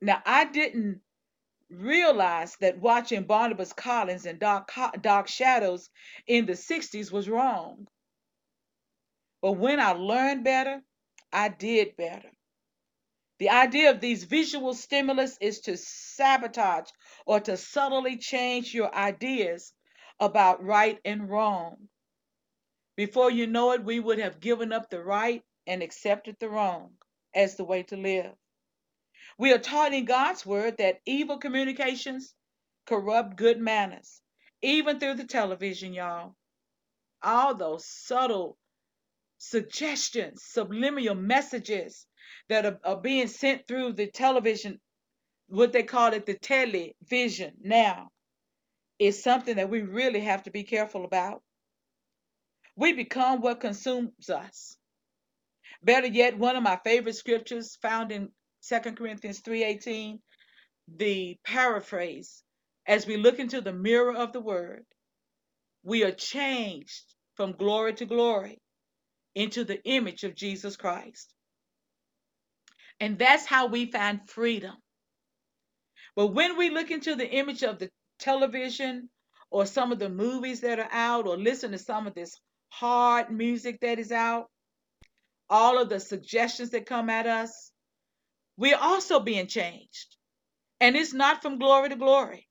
Now, 0.00 0.22
I 0.24 0.44
didn't 0.44 1.00
realize 1.70 2.56
that 2.60 2.78
watching 2.78 3.24
Barnabas 3.24 3.72
Collins 3.72 4.26
and 4.26 4.38
Dark, 4.38 4.70
Dark 5.00 5.28
Shadows 5.28 5.90
in 6.26 6.46
the 6.46 6.52
60s 6.54 7.12
was 7.12 7.28
wrong. 7.28 7.86
But 9.40 9.52
when 9.52 9.80
I 9.80 9.92
learned 9.92 10.44
better, 10.44 10.82
I 11.32 11.48
did 11.48 11.96
better. 11.96 12.30
The 13.42 13.50
idea 13.50 13.90
of 13.90 14.00
these 14.00 14.22
visual 14.22 14.72
stimulus 14.72 15.36
is 15.40 15.62
to 15.62 15.76
sabotage 15.76 16.88
or 17.26 17.40
to 17.40 17.56
subtly 17.56 18.16
change 18.16 18.72
your 18.72 18.94
ideas 18.94 19.74
about 20.20 20.62
right 20.62 21.00
and 21.04 21.28
wrong. 21.28 21.88
Before 22.94 23.32
you 23.32 23.48
know 23.48 23.72
it, 23.72 23.82
we 23.82 23.98
would 23.98 24.20
have 24.20 24.38
given 24.38 24.72
up 24.72 24.90
the 24.90 25.02
right 25.02 25.42
and 25.66 25.82
accepted 25.82 26.36
the 26.38 26.48
wrong 26.48 26.92
as 27.34 27.56
the 27.56 27.64
way 27.64 27.82
to 27.82 27.96
live. 27.96 28.32
We 29.38 29.52
are 29.52 29.58
taught 29.58 29.92
in 29.92 30.04
God's 30.04 30.46
word 30.46 30.76
that 30.76 31.00
evil 31.04 31.38
communications 31.38 32.32
corrupt 32.86 33.34
good 33.34 33.58
manners, 33.58 34.22
even 34.62 35.00
through 35.00 35.14
the 35.14 35.24
television, 35.24 35.92
y'all. 35.92 36.36
All 37.20 37.56
those 37.56 37.84
subtle 37.84 38.56
suggestions, 39.38 40.44
subliminal 40.44 41.16
messages 41.16 42.06
that 42.48 42.66
are, 42.66 42.80
are 42.84 43.00
being 43.00 43.28
sent 43.28 43.66
through 43.68 43.94
the 43.94 44.06
television, 44.06 44.80
what 45.48 45.72
they 45.72 45.82
call 45.82 46.12
it 46.12 46.26
the 46.26 46.34
television 46.38 47.54
now, 47.62 48.08
is 48.98 49.22
something 49.22 49.56
that 49.56 49.70
we 49.70 49.82
really 49.82 50.20
have 50.20 50.44
to 50.44 50.50
be 50.50 50.64
careful 50.64 51.04
about. 51.04 51.42
We 52.76 52.92
become 52.92 53.40
what 53.40 53.60
consumes 53.60 54.30
us. 54.30 54.76
Better 55.82 56.06
yet, 56.08 56.38
one 56.38 56.56
of 56.56 56.62
my 56.62 56.78
favorite 56.84 57.16
scriptures 57.16 57.76
found 57.82 58.12
in 58.12 58.30
2 58.68 58.96
Corinthians 58.96 59.40
3:18, 59.42 60.20
the 60.88 61.38
paraphrase, 61.44 62.42
as 62.86 63.06
we 63.06 63.16
look 63.16 63.38
into 63.38 63.60
the 63.60 63.72
mirror 63.72 64.14
of 64.14 64.32
the 64.32 64.40
word, 64.40 64.84
we 65.82 66.04
are 66.04 66.12
changed 66.12 67.14
from 67.36 67.52
glory 67.52 67.94
to 67.94 68.06
glory 68.06 68.60
into 69.34 69.64
the 69.64 69.82
image 69.84 70.24
of 70.24 70.34
Jesus 70.34 70.76
Christ. 70.76 71.34
And 73.02 73.18
that's 73.18 73.44
how 73.44 73.66
we 73.66 73.86
find 73.86 74.20
freedom. 74.30 74.76
But 76.14 76.28
when 76.28 76.56
we 76.56 76.70
look 76.70 76.92
into 76.92 77.16
the 77.16 77.28
image 77.28 77.64
of 77.64 77.80
the 77.80 77.90
television 78.20 79.10
or 79.50 79.66
some 79.66 79.90
of 79.90 79.98
the 79.98 80.08
movies 80.08 80.60
that 80.60 80.78
are 80.78 80.88
out 80.92 81.26
or 81.26 81.36
listen 81.36 81.72
to 81.72 81.78
some 81.78 82.06
of 82.06 82.14
this 82.14 82.38
hard 82.68 83.28
music 83.28 83.80
that 83.80 83.98
is 83.98 84.12
out, 84.12 84.46
all 85.50 85.82
of 85.82 85.88
the 85.88 85.98
suggestions 85.98 86.70
that 86.70 86.86
come 86.86 87.10
at 87.10 87.26
us, 87.26 87.72
we're 88.56 88.78
also 88.78 89.18
being 89.18 89.48
changed. 89.48 90.16
And 90.80 90.94
it's 90.94 91.12
not 91.12 91.42
from 91.42 91.58
glory 91.58 91.88
to 91.88 91.96
glory. 91.96 92.46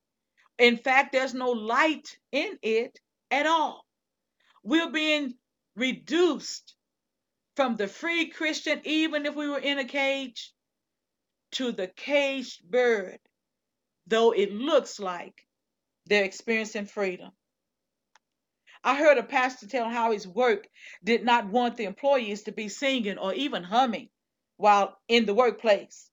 In 0.60 0.76
fact, 0.76 1.14
there's 1.14 1.34
no 1.34 1.52
light 1.52 2.18
in 2.34 2.58
it 2.62 3.00
at 3.32 3.46
all. 3.46 3.86
We're 4.66 4.92
being 4.92 5.36
reduced 5.78 6.76
from 7.56 7.76
the 7.76 7.88
free 7.88 8.28
Christian, 8.30 8.82
even 8.86 9.26
if 9.26 9.36
we 9.36 9.48
were 9.48 9.60
in 9.60 9.80
a 9.80 9.86
cage, 9.86 10.54
to 11.54 11.72
the 11.72 11.88
caged 11.88 12.64
bird, 12.70 13.20
though 14.08 14.32
it 14.32 14.52
looks 14.54 15.00
like 15.00 15.46
they're 16.06 16.24
experiencing 16.24 16.86
freedom. 16.86 17.32
I 18.84 18.96
heard 18.96 19.18
a 19.18 19.24
pastor 19.24 19.68
tell 19.68 19.90
how 19.90 20.12
his 20.12 20.28
work 20.28 20.68
did 21.04 21.24
not 21.24 21.48
want 21.48 21.78
the 21.78 21.84
employees 21.86 22.44
to 22.44 22.52
be 22.52 22.70
singing 22.70 23.18
or 23.18 23.34
even 23.34 23.64
humming 23.64 24.10
while 24.58 24.98
in 25.08 25.26
the 25.26 25.34
workplace. 25.34 26.10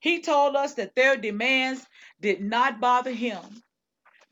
He 0.00 0.20
told 0.20 0.56
us 0.56 0.74
that 0.74 0.94
their 0.94 1.16
demands 1.16 1.86
did 2.20 2.40
not 2.40 2.80
bother 2.80 3.12
him 3.12 3.62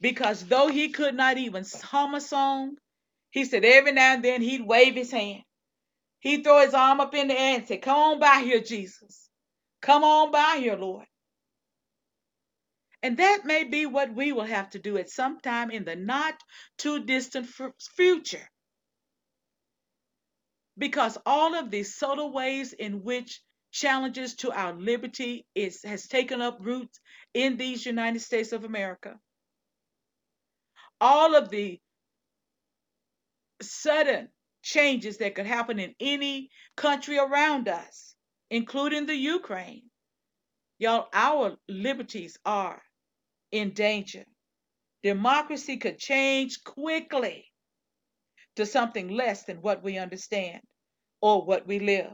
because 0.00 0.44
though 0.46 0.68
he 0.68 0.90
could 0.90 1.14
not 1.14 1.38
even 1.38 1.64
hum 1.82 2.14
a 2.14 2.20
song, 2.20 2.76
he 3.30 3.44
said 3.44 3.64
every 3.64 3.92
now 3.92 4.14
and 4.14 4.24
then 4.24 4.42
he'd 4.42 4.66
wave 4.66 4.94
his 4.94 5.10
hand. 5.10 5.42
He'd 6.26 6.42
throw 6.42 6.58
his 6.60 6.74
arm 6.74 6.98
up 7.00 7.14
in 7.14 7.28
the 7.28 7.38
air 7.38 7.54
and 7.58 7.68
say, 7.68 7.78
Come 7.78 7.96
on 7.96 8.18
by 8.18 8.40
here, 8.42 8.60
Jesus. 8.60 9.30
Come 9.80 10.02
on 10.02 10.32
by 10.32 10.56
here, 10.58 10.74
Lord. 10.74 11.06
And 13.00 13.18
that 13.18 13.44
may 13.44 13.62
be 13.62 13.86
what 13.86 14.12
we 14.12 14.32
will 14.32 14.44
have 14.44 14.70
to 14.70 14.80
do 14.80 14.98
at 14.98 15.08
some 15.08 15.38
time 15.38 15.70
in 15.70 15.84
the 15.84 15.94
not 15.94 16.34
too 16.78 17.04
distant 17.04 17.46
future. 17.94 18.50
Because 20.76 21.16
all 21.24 21.54
of 21.54 21.70
these 21.70 21.94
subtle 21.94 22.32
ways 22.32 22.72
in 22.72 23.04
which 23.04 23.40
challenges 23.70 24.34
to 24.38 24.50
our 24.50 24.72
liberty 24.72 25.46
is, 25.54 25.80
has 25.84 26.08
taken 26.08 26.40
up 26.40 26.58
roots 26.60 26.98
in 27.34 27.56
these 27.56 27.86
United 27.86 28.18
States 28.20 28.50
of 28.50 28.64
America. 28.64 29.14
All 31.00 31.36
of 31.36 31.50
the 31.50 31.80
sudden 33.62 34.28
changes 34.66 35.18
that 35.18 35.36
could 35.36 35.46
happen 35.46 35.78
in 35.78 35.94
any 36.00 36.50
country 36.76 37.18
around 37.18 37.68
us, 37.68 38.16
including 38.50 39.06
the 39.06 39.14
Ukraine. 39.14 39.84
Y'all, 40.78 41.08
our 41.12 41.56
liberties 41.68 42.36
are 42.44 42.82
in 43.52 43.70
danger. 43.70 44.24
Democracy 45.04 45.76
could 45.76 45.98
change 45.98 46.64
quickly 46.64 47.46
to 48.56 48.66
something 48.66 49.08
less 49.08 49.44
than 49.44 49.58
what 49.58 49.84
we 49.84 49.98
understand 49.98 50.60
or 51.20 51.44
what 51.44 51.64
we 51.68 51.78
live. 51.78 52.10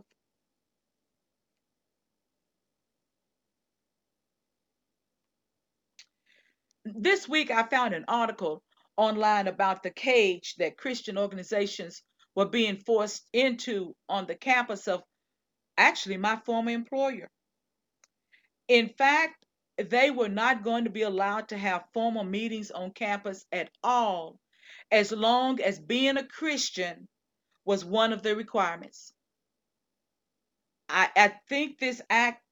This 6.85 7.27
week, 7.27 7.51
I 7.51 7.63
found 7.63 7.95
an 7.95 8.05
article 8.09 8.63
online 8.99 9.47
about 9.47 9.83
the 9.83 9.91
cage 9.91 10.57
that 10.59 10.77
Christian 10.77 11.17
organizations 11.17 12.03
were 12.35 12.47
being 12.47 12.77
forced 12.77 13.27
into 13.33 13.95
on 14.09 14.27
the 14.27 14.35
campus 14.35 14.89
of 14.89 15.03
actually 15.77 16.17
my 16.17 16.37
former 16.45 16.71
employer. 16.71 17.31
In 18.69 18.89
fact, 18.89 19.45
they 19.79 20.11
were 20.11 20.29
not 20.29 20.63
going 20.63 20.85
to 20.85 20.91
be 20.91 21.03
allowed 21.03 21.49
to 21.49 21.59
have 21.59 21.85
formal 21.95 22.25
meetings 22.25 22.71
on 22.71 22.93
campus 22.93 23.45
at 23.53 23.71
all 23.83 24.39
as 24.91 25.13
long 25.13 25.61
as 25.61 25.79
being 25.81 26.17
a 26.17 26.27
Christian 26.27 27.09
was 27.65 27.85
one 27.85 28.13
of 28.13 28.23
the 28.23 28.37
requirements. 28.37 29.13
I, 30.89 31.09
I 31.17 31.33
think 31.49 31.79
this 31.79 32.03
act 32.11 32.43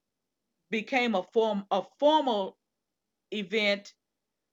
became 0.70 1.14
a 1.14 1.22
form 1.32 1.64
a 1.70 1.82
formal 1.98 2.56
event 3.32 3.92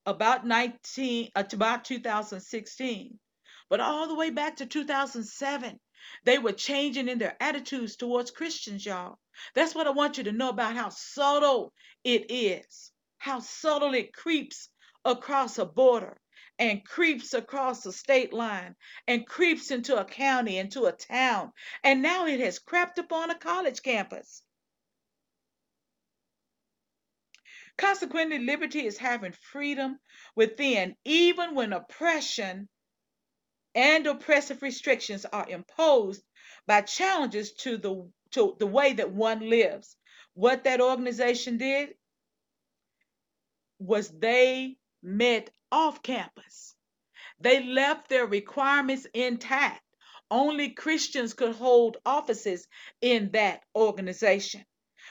about 0.06 0.46
19 0.46 1.30
uh, 1.36 1.44
about 1.54 1.86
2016 1.86 3.20
but 3.70 3.80
all 3.80 4.08
the 4.08 4.16
way 4.16 4.30
back 4.30 4.58
to 4.58 4.66
2007 4.66 5.80
they 6.24 6.38
were 6.38 6.54
changing 6.54 7.10
in 7.10 7.18
their 7.18 7.36
attitudes 7.40 7.96
towards 7.96 8.32
christians 8.32 8.86
y'all. 8.86 9.18
That's 9.56 9.76
what 9.76 9.88
i 9.88 9.92
want 9.92 10.18
you 10.18 10.24
to 10.26 10.32
know 10.32 10.50
about 10.50 10.76
how 10.76 10.90
subtle 10.90 11.74
it 12.04 12.32
is 12.32 12.92
how 13.18 13.40
subtle 13.40 13.94
it 13.94 14.14
creeps 14.14 14.70
across 15.04 15.58
a 15.58 15.66
border 15.66 16.20
and 16.60 16.86
creeps 16.86 17.34
across 17.34 17.86
a 17.86 17.94
state 17.94 18.34
line 18.34 18.76
and 19.08 19.28
creeps 19.28 19.72
into 19.72 20.00
a 20.00 20.06
county 20.06 20.58
into 20.58 20.86
a 20.86 20.92
town 20.92 21.52
and 21.84 22.02
now 22.02 22.26
it 22.26 22.40
has 22.40 22.60
crept 22.60 22.98
upon 22.98 23.30
a 23.30 23.36
college 23.36 23.82
campus. 23.82 24.42
Consequently, 27.78 28.40
liberty 28.40 28.88
is 28.88 28.98
having 28.98 29.34
freedom 29.34 30.00
within, 30.36 30.96
even 31.06 31.54
when 31.54 31.74
oppression 31.74 32.68
and 33.78 34.08
oppressive 34.08 34.64
restrictions 34.64 35.24
are 35.32 35.48
imposed 35.48 36.24
by 36.66 36.82
challenges 36.82 37.54
to 37.54 37.78
the 37.78 38.12
to 38.32 38.56
the 38.58 38.66
way 38.66 38.94
that 38.94 39.12
one 39.12 39.50
lives. 39.50 39.96
What 40.34 40.64
that 40.64 40.82
organization 40.82 41.60
did 41.60 41.90
was 43.78 44.10
they 44.10 44.78
met 45.04 45.52
off 45.72 46.02
campus. 46.02 46.76
They 47.40 47.64
left 47.64 48.10
their 48.10 48.26
requirements 48.26 49.06
intact. 49.14 49.84
Only 50.32 50.72
Christians 50.72 51.36
could 51.36 51.56
hold 51.56 51.98
offices 52.04 52.68
in 53.00 53.30
that 53.34 53.62
organization 53.76 54.66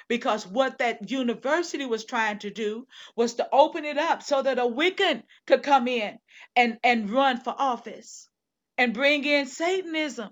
because 0.08 0.44
what 0.44 0.78
that 0.78 1.08
university 1.08 1.86
was 1.86 2.04
trying 2.04 2.40
to 2.40 2.50
do 2.50 2.86
was 3.14 3.34
to 3.34 3.48
open 3.52 3.84
it 3.84 3.96
up 3.96 4.24
so 4.24 4.42
that 4.42 4.58
a 4.58 4.62
Wiccan 4.62 5.22
could 5.46 5.62
come 5.62 5.86
in 5.86 6.18
and, 6.56 6.78
and 6.82 7.08
run 7.10 7.38
for 7.38 7.54
office 7.56 8.28
and 8.78 8.94
bring 8.94 9.24
in 9.24 9.46
Satanism. 9.46 10.30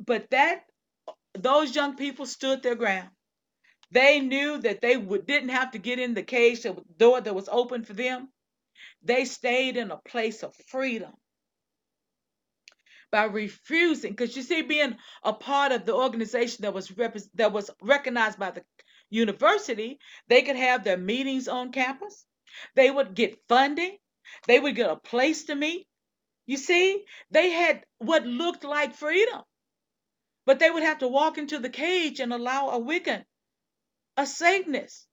But 0.00 0.30
that 0.30 0.64
those 1.38 1.74
young 1.74 1.96
people 1.96 2.26
stood 2.26 2.62
their 2.62 2.76
ground. 2.76 3.10
They 3.92 4.20
knew 4.20 4.58
that 4.58 4.80
they 4.82 4.96
would, 4.96 5.26
didn't 5.26 5.50
have 5.50 5.72
to 5.72 5.78
get 5.78 5.98
in 6.00 6.14
the 6.14 6.22
cage, 6.24 6.62
the 6.62 6.76
door 6.98 7.20
that 7.20 7.34
was 7.34 7.48
open 7.50 7.84
for 7.84 7.94
them. 7.94 8.30
They 9.02 9.24
stayed 9.26 9.76
in 9.78 9.90
a 9.90 9.98
place 9.98 10.42
of 10.44 10.54
freedom 10.68 11.12
by 13.12 13.24
refusing 13.26 14.12
because 14.12 14.36
you 14.36 14.42
see 14.42 14.62
being 14.62 14.96
a 15.24 15.34
part 15.34 15.72
of 15.72 15.86
the 15.86 15.94
organization 15.96 16.62
that 16.64 16.74
was 16.74 16.96
rep- 16.98 17.18
that 17.36 17.52
was 17.54 17.70
recognized 17.82 18.38
by 18.38 18.52
the 18.52 18.64
university 19.10 19.98
they 20.28 20.42
could 20.42 20.56
have 20.58 20.84
their 20.84 20.98
meetings 20.98 21.48
on 21.48 21.72
campus 21.72 22.26
they 22.76 22.92
would 22.92 23.14
get 23.14 23.38
funding 23.48 23.96
they 24.46 24.58
would 24.60 24.76
get 24.76 24.90
a 24.90 24.96
place 24.96 25.44
to 25.44 25.54
meet. 25.54 25.86
You 26.46 26.56
see? 26.56 27.04
They 27.30 27.50
had 27.50 27.84
what 27.98 28.26
looked 28.26 28.64
like 28.64 28.94
freedom. 28.94 29.42
But 30.44 30.58
they 30.58 30.70
would 30.70 30.82
have 30.82 30.98
to 30.98 31.08
walk 31.08 31.38
into 31.38 31.58
the 31.58 31.70
cage 31.70 32.20
and 32.20 32.32
allow 32.32 32.70
a 32.70 32.80
wiccan 32.80 33.24
a 34.16 34.26
satanist 34.26 35.06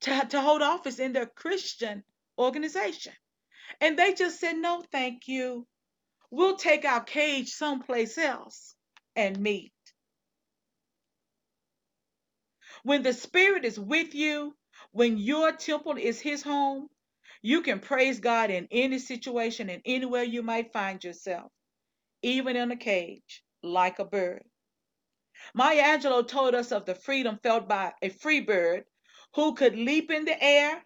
to, 0.00 0.26
to 0.30 0.40
hold 0.40 0.62
office 0.62 0.98
in 0.98 1.12
their 1.12 1.26
christian 1.26 2.02
organization. 2.38 3.12
And 3.80 3.98
they 3.98 4.14
just 4.14 4.40
said 4.40 4.56
no 4.56 4.82
thank 4.90 5.28
you. 5.28 5.66
We'll 6.30 6.56
take 6.56 6.84
our 6.84 7.02
cage 7.04 7.50
someplace 7.50 8.18
else 8.18 8.74
and 9.14 9.38
meet. 9.38 9.72
When 12.82 13.02
the 13.02 13.12
Spirit 13.12 13.64
is 13.64 13.78
with 13.78 14.14
you, 14.14 14.56
when 14.90 15.18
your 15.18 15.52
temple 15.52 15.96
is 15.98 16.20
His 16.20 16.42
home, 16.42 16.88
you 17.42 17.62
can 17.62 17.80
praise 17.80 18.20
God 18.20 18.50
in 18.50 18.68
any 18.70 18.98
situation 18.98 19.70
and 19.70 19.82
anywhere 19.84 20.24
you 20.24 20.42
might 20.42 20.72
find 20.72 21.02
yourself, 21.04 21.52
even 22.22 22.56
in 22.56 22.70
a 22.72 22.76
cage, 22.76 23.42
like 23.62 23.98
a 24.00 24.04
bird. 24.06 24.44
Maya 25.54 25.82
Angelou 25.98 26.26
told 26.28 26.54
us 26.54 26.72
of 26.72 26.86
the 26.86 26.94
freedom 26.94 27.38
felt 27.42 27.68
by 27.68 27.92
a 28.02 28.10
free 28.10 28.40
bird 28.40 28.84
who 29.34 29.54
could 29.54 29.76
leap 29.76 30.10
in 30.10 30.24
the 30.26 30.42
air 30.42 30.82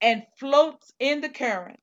and 0.00 0.24
float 0.38 0.78
in 1.00 1.20
the 1.22 1.28
current 1.30 1.78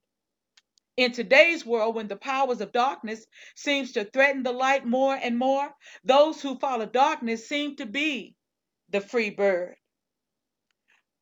in 0.97 1.11
today's 1.11 1.65
world, 1.65 1.95
when 1.95 2.07
the 2.07 2.15
powers 2.15 2.61
of 2.61 2.71
darkness 2.71 3.25
seems 3.55 3.93
to 3.93 4.05
threaten 4.05 4.43
the 4.43 4.51
light 4.51 4.85
more 4.85 5.15
and 5.15 5.37
more, 5.37 5.69
those 6.03 6.41
who 6.41 6.57
follow 6.59 6.85
darkness 6.85 7.47
seem 7.47 7.75
to 7.77 7.85
be 7.85 8.35
the 8.89 9.01
free 9.01 9.31
bird. 9.31 9.75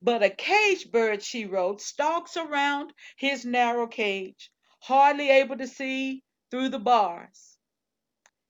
But 0.02 0.24
a 0.24 0.30
caged 0.30 0.92
bird, 0.92 1.22
she 1.22 1.46
wrote, 1.46 1.82
stalks 1.82 2.36
around 2.36 2.94
his 3.18 3.46
narrow 3.46 3.88
cage, 3.88 4.52
hardly 4.80 5.30
able 5.30 5.58
to 5.58 5.68
see 5.68 6.24
through 6.50 6.70
the 6.70 6.80
bars. 6.80 7.58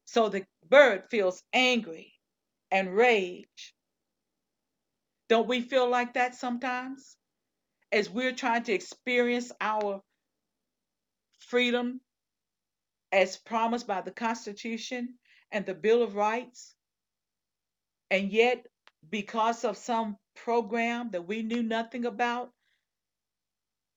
So 0.06 0.30
the 0.30 0.46
bird 0.70 1.04
feels 1.10 1.44
angry 1.54 2.14
and 2.72 2.96
rage. 2.96 3.76
Don't 5.28 5.48
we 5.48 5.62
feel 5.62 5.90
like 5.90 6.14
that 6.14 6.36
sometimes? 6.36 7.18
As 7.92 8.10
we're 8.10 8.36
trying 8.36 8.64
to 8.64 8.74
experience 8.74 9.52
our 9.60 10.02
freedom 11.40 12.00
as 13.12 13.36
promised 13.36 13.88
by 13.88 14.02
the 14.02 14.12
Constitution 14.12 15.16
and 15.52 15.66
the 15.66 15.74
Bill 15.74 16.02
of 16.02 16.16
Rights. 16.16 16.76
And 18.10 18.32
yet, 18.32 18.66
because 19.10 19.66
of 19.66 19.78
some 19.78 20.18
program 20.36 21.12
that 21.12 21.28
we 21.28 21.44
knew 21.44 21.64
nothing 21.64 22.06
about, 22.06 22.52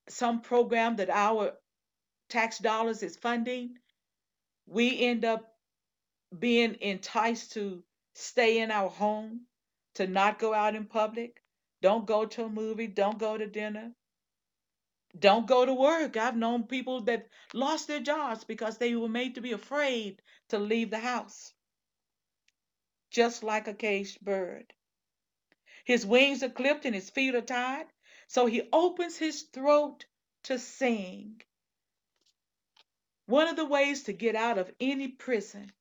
some 0.09 0.41
program 0.41 0.97
that 0.97 1.11
our 1.11 1.53
tax 2.29 2.59
dollars 2.59 3.03
is 3.03 3.17
funding, 3.17 3.75
we 4.67 5.01
end 5.01 5.25
up 5.25 5.55
being 6.39 6.77
enticed 6.81 7.53
to 7.53 7.83
stay 8.15 8.59
in 8.59 8.71
our 8.71 8.89
home, 8.89 9.43
to 9.95 10.07
not 10.07 10.39
go 10.39 10.53
out 10.53 10.75
in 10.75 10.85
public, 10.87 11.43
don't 11.83 12.07
go 12.07 12.25
to 12.25 12.45
a 12.45 12.49
movie, 12.49 12.87
don't 12.87 13.19
go 13.19 13.37
to 13.37 13.47
dinner, 13.47 13.93
don't 15.19 15.47
go 15.47 15.65
to 15.65 15.75
work. 15.75 16.17
I've 16.17 16.37
known 16.37 16.65
people 16.65 17.03
that 17.03 17.29
lost 17.53 17.87
their 17.87 18.01
jobs 18.01 18.45
because 18.45 18.79
they 18.79 18.95
were 18.97 19.09
made 19.09 19.37
to 19.37 19.41
be 19.41 19.53
afraid 19.53 20.21
to 20.49 20.59
leave 20.59 20.91
the 20.91 20.99
house. 20.99 21.53
Just 23.11 23.45
like 23.45 23.69
a 23.69 23.75
caged 23.75 24.21
bird. 24.21 24.73
His 25.85 26.07
wings 26.07 26.43
are 26.43 26.49
clipped 26.51 26.87
and 26.87 26.95
his 26.95 27.11
feet 27.11 27.35
are 27.35 27.43
tied, 27.43 27.87
so 28.27 28.47
he 28.47 28.69
opens 28.73 29.19
his 29.19 29.43
throat 29.43 30.07
to 30.45 30.59
sing. 30.59 31.43
One 33.27 33.49
of 33.49 33.57
the 33.57 33.67
ways 33.67 34.05
to 34.05 34.13
get 34.13 34.35
out 34.35 34.59
of 34.59 34.73
any 34.81 35.09
prison 35.09 35.73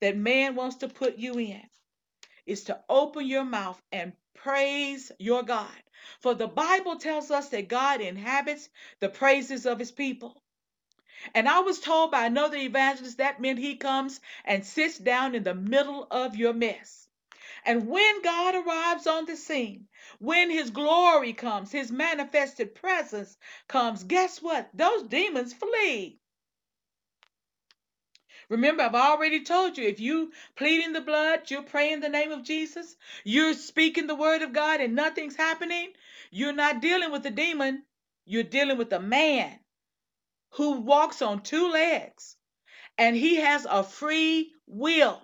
that 0.00 0.16
man 0.16 0.54
wants 0.56 0.76
to 0.76 0.88
put 0.88 1.16
you 1.18 1.38
in 1.38 1.62
is 2.46 2.64
to 2.64 2.80
open 2.88 3.26
your 3.26 3.44
mouth 3.44 3.80
and 3.92 4.12
praise 4.34 5.12
your 5.18 5.42
God. 5.42 5.82
For 6.20 6.34
the 6.34 6.48
Bible 6.48 6.96
tells 6.98 7.30
us 7.30 7.48
that 7.50 7.68
God 7.68 8.00
inhabits 8.00 8.68
the 9.00 9.08
praises 9.08 9.66
of 9.66 9.78
his 9.78 9.92
people. 9.92 10.42
And 11.34 11.48
I 11.48 11.60
was 11.60 11.80
told 11.80 12.10
by 12.12 12.26
another 12.26 12.56
evangelist 12.56 13.18
that 13.18 13.40
meant 13.40 13.58
he 13.58 13.76
comes 13.76 14.20
and 14.44 14.64
sits 14.66 14.98
down 14.98 15.34
in 15.34 15.42
the 15.42 15.54
middle 15.54 16.06
of 16.10 16.36
your 16.36 16.52
mess. 16.52 17.05
And 17.66 17.88
when 17.88 18.22
God 18.22 18.54
arrives 18.54 19.08
on 19.08 19.26
the 19.26 19.36
scene, 19.36 19.88
when 20.20 20.50
his 20.50 20.70
glory 20.70 21.34
comes, 21.34 21.72
his 21.72 21.92
manifested 21.92 22.76
presence 22.76 23.36
comes, 23.68 24.04
guess 24.04 24.40
what? 24.42 24.70
Those 24.74 25.04
demons 25.04 25.54
flee. 25.54 26.20
Remember, 28.48 28.84
I've 28.84 28.94
already 28.94 29.42
told 29.42 29.78
you 29.78 29.88
if 29.88 30.00
you 30.00 30.32
pleading 30.56 30.92
the 30.92 31.00
blood, 31.00 31.50
you're 31.50 31.62
praying 31.64 32.00
the 32.00 32.08
name 32.08 32.32
of 32.32 32.44
Jesus, 32.44 32.96
you're 33.24 33.54
speaking 33.54 34.06
the 34.06 34.14
word 34.14 34.42
of 34.42 34.52
God 34.52 34.80
and 34.80 34.94
nothing's 34.94 35.36
happening, 35.36 35.92
you're 36.30 36.52
not 36.52 36.80
dealing 36.80 37.12
with 37.12 37.26
a 37.26 37.32
demon, 37.32 37.84
you're 38.26 38.44
dealing 38.44 38.78
with 38.78 38.92
a 38.92 39.00
man 39.00 39.58
who 40.52 40.80
walks 40.80 41.22
on 41.22 41.42
two 41.42 41.70
legs 41.70 42.36
and 42.98 43.16
he 43.16 43.36
has 43.36 43.66
a 43.68 43.82
free 43.84 44.52
will. 44.68 45.20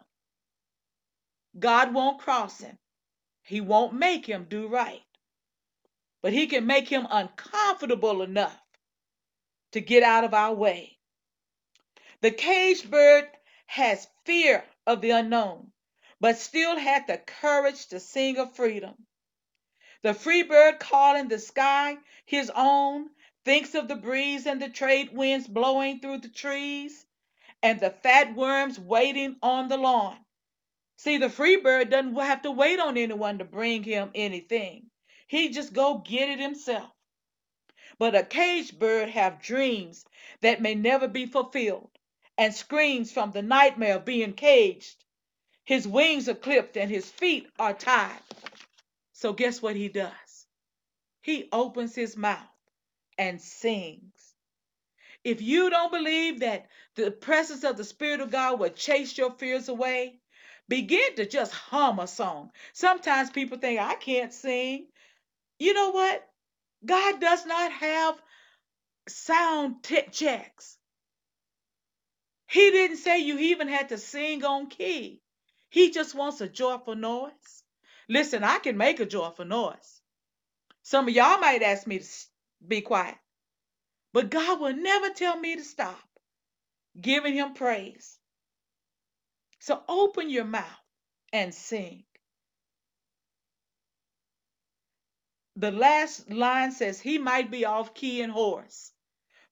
God 1.58 1.92
won't 1.92 2.20
cross 2.20 2.60
him. 2.60 2.78
He 3.42 3.60
won't 3.60 3.92
make 3.92 4.26
him 4.26 4.46
do 4.48 4.68
right. 4.68 5.02
But 6.22 6.32
he 6.32 6.46
can 6.46 6.66
make 6.66 6.88
him 6.88 7.06
uncomfortable 7.10 8.22
enough 8.22 8.58
to 9.72 9.80
get 9.80 10.02
out 10.02 10.24
of 10.24 10.34
our 10.34 10.54
way. 10.54 10.98
The 12.20 12.30
caged 12.30 12.90
bird 12.90 13.28
has 13.66 14.06
fear 14.24 14.64
of 14.86 15.00
the 15.00 15.10
unknown, 15.10 15.72
but 16.20 16.38
still 16.38 16.78
had 16.78 17.06
the 17.06 17.18
courage 17.18 17.86
to 17.88 18.00
sing 18.00 18.38
of 18.38 18.54
freedom. 18.54 18.94
The 20.02 20.14
free 20.14 20.42
bird 20.42 20.78
calling 20.78 21.28
the 21.28 21.38
sky 21.38 21.96
his 22.24 22.50
own 22.54 23.10
thinks 23.44 23.74
of 23.74 23.88
the 23.88 23.96
breeze 23.96 24.46
and 24.46 24.62
the 24.62 24.68
trade 24.68 25.10
winds 25.12 25.48
blowing 25.48 26.00
through 26.00 26.18
the 26.18 26.28
trees 26.28 27.04
and 27.62 27.80
the 27.80 27.90
fat 27.90 28.34
worms 28.34 28.78
waiting 28.78 29.36
on 29.42 29.68
the 29.68 29.76
lawn. 29.76 30.18
See, 31.02 31.18
the 31.18 31.28
free 31.28 31.56
bird 31.56 31.90
doesn't 31.90 32.14
have 32.14 32.42
to 32.42 32.52
wait 32.52 32.78
on 32.78 32.96
anyone 32.96 33.38
to 33.38 33.44
bring 33.44 33.82
him 33.82 34.12
anything. 34.14 34.88
He 35.26 35.48
just 35.48 35.72
go 35.72 35.98
get 35.98 36.28
it 36.28 36.38
himself. 36.38 36.92
But 37.98 38.14
a 38.14 38.22
caged 38.22 38.78
bird 38.78 39.08
have 39.08 39.42
dreams 39.42 40.04
that 40.42 40.62
may 40.62 40.76
never 40.76 41.08
be 41.08 41.26
fulfilled 41.26 41.90
and 42.38 42.54
screams 42.54 43.10
from 43.10 43.32
the 43.32 43.42
nightmare 43.42 43.96
of 43.96 44.04
being 44.04 44.34
caged. 44.34 45.04
His 45.64 45.88
wings 45.88 46.28
are 46.28 46.36
clipped 46.36 46.76
and 46.76 46.88
his 46.88 47.10
feet 47.10 47.48
are 47.58 47.74
tied. 47.74 48.22
So, 49.12 49.32
guess 49.32 49.60
what 49.60 49.74
he 49.74 49.88
does? 49.88 50.46
He 51.20 51.48
opens 51.50 51.96
his 51.96 52.16
mouth 52.16 52.46
and 53.18 53.42
sings. 53.42 54.36
If 55.24 55.42
you 55.42 55.68
don't 55.68 55.90
believe 55.90 56.38
that 56.40 56.68
the 56.94 57.10
presence 57.10 57.64
of 57.64 57.76
the 57.76 57.82
Spirit 57.82 58.20
of 58.20 58.30
God 58.30 58.60
will 58.60 58.70
chase 58.70 59.18
your 59.18 59.32
fears 59.32 59.68
away, 59.68 60.21
begin 60.68 61.16
to 61.16 61.26
just 61.26 61.52
hum 61.52 61.98
a 62.00 62.06
song. 62.06 62.50
Sometimes 62.72 63.30
people 63.30 63.58
think, 63.58 63.80
I 63.80 63.94
can't 63.96 64.32
sing. 64.32 64.86
You 65.58 65.74
know 65.74 65.90
what? 65.90 66.24
God 66.86 67.20
does 67.20 67.46
not 67.46 67.72
have 67.72 68.16
sound 69.08 69.82
t- 69.84 70.02
checks. 70.12 70.78
He 72.48 72.70
didn't 72.70 72.98
say 72.98 73.20
you 73.20 73.38
even 73.38 73.68
had 73.68 73.90
to 73.90 73.98
sing 73.98 74.44
on 74.44 74.68
key. 74.68 75.20
He 75.70 75.90
just 75.90 76.14
wants 76.14 76.40
a 76.40 76.48
joyful 76.48 76.96
noise. 76.96 77.64
Listen, 78.08 78.44
I 78.44 78.58
can 78.58 78.76
make 78.76 79.00
a 79.00 79.06
joyful 79.06 79.46
noise. 79.46 80.00
Some 80.82 81.08
of 81.08 81.14
y'all 81.14 81.38
might 81.40 81.62
ask 81.62 81.86
me 81.86 82.00
to 82.00 82.06
be 82.66 82.82
quiet, 82.82 83.16
but 84.12 84.30
God 84.30 84.60
will 84.60 84.74
never 84.76 85.10
tell 85.10 85.38
me 85.38 85.56
to 85.56 85.64
stop 85.64 86.00
giving 87.00 87.34
him 87.34 87.54
praise. 87.54 88.18
So 89.62 89.80
open 89.88 90.28
your 90.28 90.44
mouth 90.44 90.66
and 91.32 91.54
sing. 91.54 92.02
The 95.54 95.70
last 95.70 96.28
line 96.28 96.72
says, 96.72 97.00
He 97.00 97.18
might 97.18 97.48
be 97.48 97.64
off 97.64 97.94
key 97.94 98.22
and 98.22 98.32
hoarse, 98.32 98.90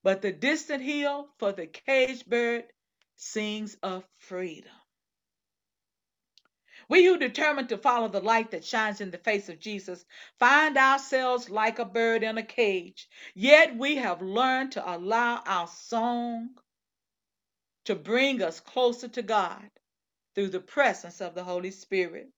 but 0.03 0.21
the 0.21 0.33
distant 0.33 0.83
hill 0.83 1.29
for 1.39 1.53
the 1.53 1.69
caged 1.69 2.29
bird 2.29 2.65
sings 3.15 3.77
of 3.85 4.05
freedom. 4.19 4.73
We 6.89 7.05
who 7.05 7.17
determine 7.17 7.69
to 7.69 7.79
follow 7.79 8.09
the 8.09 8.21
light 8.21 8.51
that 8.51 8.65
shines 8.65 9.01
in 9.01 9.13
the 9.13 9.19
face 9.19 9.49
of 9.49 9.61
Jesus 9.61 10.05
find 10.41 10.77
ourselves 10.77 11.49
like 11.49 11.79
a 11.79 11.85
bird 11.85 12.25
in 12.25 12.37
a 12.37 12.43
cage, 12.43 13.09
yet 13.37 13.77
we 13.77 13.95
have 13.95 14.23
learned 14.23 14.73
to 14.73 14.91
allow 14.93 15.41
our 15.47 15.69
song 15.69 16.51
to 17.85 17.95
bring 17.95 18.43
us 18.43 18.59
closer 18.59 19.07
to 19.07 19.23
God 19.23 19.71
through 20.35 20.49
the 20.49 20.61
presence 20.61 21.21
of 21.21 21.35
the 21.35 21.45
Holy 21.45 21.71
Spirit. 21.71 22.31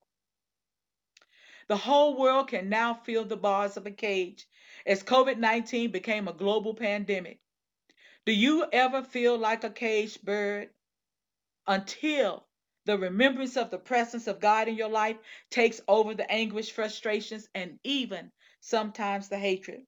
The 1.69 1.77
whole 1.77 2.19
world 2.19 2.49
can 2.49 2.69
now 2.69 2.95
feel 2.95 3.25
the 3.25 3.37
bars 3.37 3.77
of 3.77 3.87
a 3.87 3.91
cage 3.91 4.47
as 4.85 5.03
COVID 5.03 5.39
19 5.39 5.91
became 5.91 6.29
a 6.29 6.33
global 6.33 6.75
pandemic. 6.75 7.39
Do 8.25 8.33
you 8.33 8.67
ever 8.73 9.03
feel 9.03 9.39
like 9.39 9.65
a 9.65 9.71
caged 9.71 10.23
bird? 10.23 10.71
Until 11.67 12.47
the 12.85 12.99
remembrance 12.99 13.57
of 13.57 13.71
the 13.71 13.79
presence 13.79 14.27
of 14.27 14.41
God 14.41 14.69
in 14.69 14.77
your 14.77 14.89
life 14.89 15.17
takes 15.51 15.81
over 15.87 16.15
the 16.15 16.31
anguish, 16.31 16.73
frustrations, 16.73 17.49
and 17.55 17.79
even 17.85 18.33
sometimes 18.61 19.29
the 19.29 19.39
hatred. 19.39 19.87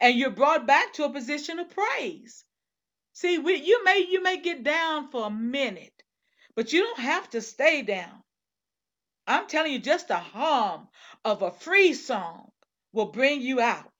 And 0.00 0.18
you're 0.18 0.30
brought 0.30 0.66
back 0.66 0.94
to 0.94 1.04
a 1.04 1.12
position 1.12 1.58
of 1.58 1.68
praise. 1.70 2.44
See, 3.12 3.38
we, 3.38 3.56
you 3.56 3.84
may 3.84 4.06
you 4.08 4.22
may 4.22 4.38
get 4.38 4.62
down 4.62 5.10
for 5.10 5.26
a 5.26 5.30
minute, 5.30 6.01
but 6.54 6.72
you 6.72 6.82
don't 6.82 7.00
have 7.00 7.28
to 7.30 7.40
stay 7.40 7.82
down. 7.82 8.22
I'm 9.26 9.46
telling 9.46 9.72
you, 9.72 9.78
just 9.78 10.10
a 10.10 10.16
hum 10.16 10.88
of 11.24 11.42
a 11.42 11.52
free 11.52 11.94
song 11.94 12.50
will 12.92 13.06
bring 13.06 13.40
you 13.40 13.60
out. 13.60 13.92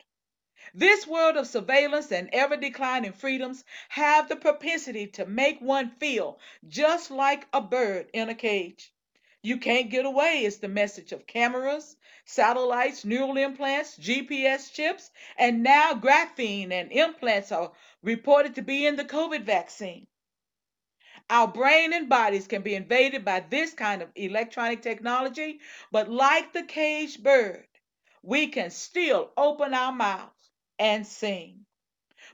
This 0.75 1.07
world 1.07 1.37
of 1.37 1.47
surveillance 1.47 2.13
and 2.13 2.31
ever 2.33 2.57
declining 2.57 3.13
freedoms 3.13 3.65
have 3.89 4.29
the 4.29 4.37
propensity 4.37 5.09
to 5.09 5.27
make 5.27 5.61
one 5.61 5.91
feel 5.99 6.39
just 6.69 7.11
like 7.11 7.47
a 7.53 7.61
bird 7.61 8.11
in 8.13 8.29
a 8.29 8.35
cage. 8.35 8.93
You 9.43 9.59
can't 9.59 9.91
get 9.91 10.05
away 10.05 10.45
is 10.45 10.59
the 10.59 10.69
message 10.69 11.13
of 11.13 11.27
cameras, 11.27 11.97
satellites, 12.25 13.05
neural 13.05 13.37
implants, 13.37 13.99
GPS 13.99 14.73
chips, 14.73 15.11
and 15.37 15.63
now 15.63 15.95
graphene 15.95 16.71
and 16.71 16.93
implants 16.93 17.51
are 17.51 17.73
reported 18.03 18.55
to 18.55 18.63
be 18.63 18.87
in 18.87 18.95
the 18.97 19.05
COVID 19.05 19.43
vaccine. 19.43 20.07
Our 21.33 21.49
brain 21.49 21.95
and 21.95 22.11
bodies 22.11 22.47
can 22.47 22.61
be 22.61 22.75
invaded 22.75 23.25
by 23.25 23.41
this 23.41 23.73
kind 23.73 24.03
of 24.03 24.11
electronic 24.15 24.83
technology, 24.83 25.61
but 25.91 26.11
like 26.11 26.53
the 26.53 26.63
caged 26.63 27.23
bird, 27.23 27.67
we 28.23 28.49
can 28.49 28.69
still 28.71 29.33
open 29.35 29.73
our 29.73 29.93
mouths 29.93 30.51
and 30.79 31.07
sing. 31.07 31.65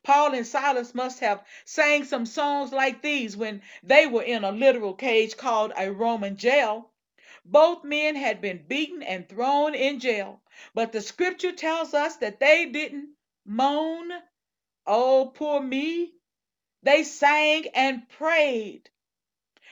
Paul 0.03 0.35
and 0.35 0.45
Silas 0.45 0.97
must 0.97 1.21
have 1.21 1.47
sang 1.65 2.03
some 2.03 2.27
songs 2.27 2.73
like 2.73 3.01
these 3.01 3.37
when 3.37 3.63
they 3.85 4.09
were 4.09 4.25
in 4.25 4.43
a 4.43 4.51
literal 4.51 4.95
cage 4.95 5.37
called 5.37 5.73
a 5.77 5.93
Roman 5.93 6.37
jail. 6.37 6.91
Both 7.45 7.85
men 7.85 8.17
had 8.17 8.41
been 8.41 8.65
beaten 8.67 9.05
and 9.05 9.29
thrown 9.29 9.77
in 9.77 10.01
jail, 10.01 10.43
but 10.75 10.91
the 10.91 11.03
scripture 11.03 11.53
tells 11.53 11.95
us 11.95 12.17
that 12.17 12.41
they 12.41 12.67
didn't 12.67 13.11
moan, 13.47 14.11
Oh, 14.89 15.31
poor 15.37 15.61
me. 15.63 16.18
They 16.83 17.05
sang 17.05 17.67
and 17.75 18.09
prayed. 18.09 18.89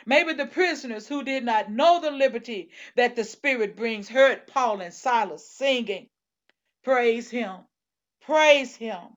Maybe 0.06 0.34
the 0.34 0.46
prisoners 0.46 1.08
who 1.08 1.24
did 1.24 1.44
not 1.44 1.70
know 1.70 2.00
the 2.00 2.10
liberty 2.10 2.70
that 2.96 3.16
the 3.16 3.24
Spirit 3.24 3.76
brings 3.76 4.08
heard 4.08 4.46
Paul 4.46 4.80
and 4.80 4.94
Silas 4.94 5.48
singing. 5.48 6.08
Praise 6.84 7.30
Him. 7.30 7.58
Praise 8.22 8.76
Him. 8.76 9.16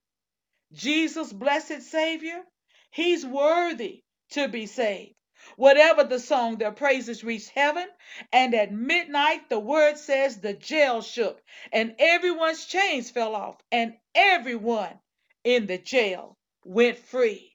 Jesus, 0.73 1.33
blessed 1.33 1.81
Savior, 1.83 2.43
He's 2.91 3.25
worthy 3.25 4.03
to 4.31 4.47
be 4.47 4.65
saved. 4.67 5.15
Whatever 5.55 6.03
the 6.03 6.19
song, 6.19 6.57
their 6.57 6.71
praises 6.71 7.23
reached 7.23 7.49
heaven, 7.49 7.87
and 8.31 8.53
at 8.53 8.71
midnight 8.71 9.49
the 9.49 9.59
word 9.59 9.97
says 9.97 10.37
the 10.37 10.53
jail 10.53 11.01
shook, 11.01 11.41
and 11.71 11.95
everyone's 11.99 12.65
chains 12.65 13.09
fell 13.09 13.35
off, 13.35 13.57
and 13.71 13.95
everyone 14.13 14.99
in 15.43 15.65
the 15.65 15.77
jail 15.77 16.37
went 16.65 16.97
free. 16.97 17.48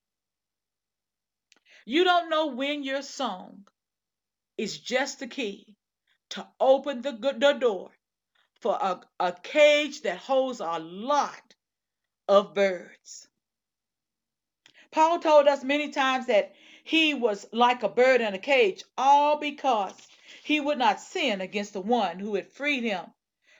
You 1.84 2.04
don't 2.04 2.30
know 2.30 2.46
when 2.46 2.82
your 2.82 3.02
song 3.02 3.66
is 4.56 4.78
just 4.78 5.18
the 5.20 5.26
key 5.26 5.76
to 6.30 6.46
open 6.60 7.02
the, 7.02 7.12
the 7.12 7.52
door 7.52 7.90
for 8.60 8.74
a, 8.80 9.00
a 9.20 9.32
cage 9.32 10.02
that 10.02 10.18
holds 10.18 10.60
a 10.60 10.78
lot 10.78 11.54
of 12.28 12.54
birds. 12.54 13.28
Paul 14.90 15.18
told 15.18 15.48
us 15.48 15.64
many 15.64 15.90
times 15.90 16.26
that 16.26 16.54
he 16.84 17.14
was 17.14 17.46
like 17.52 17.82
a 17.82 17.88
bird 17.88 18.20
in 18.20 18.32
a 18.34 18.38
cage, 18.38 18.84
all 18.96 19.38
because 19.38 19.94
he 20.44 20.60
would 20.60 20.78
not 20.78 21.00
sin 21.00 21.40
against 21.40 21.72
the 21.72 21.80
one 21.80 22.18
who 22.18 22.34
had 22.36 22.48
freed 22.48 22.84
him 22.84 23.06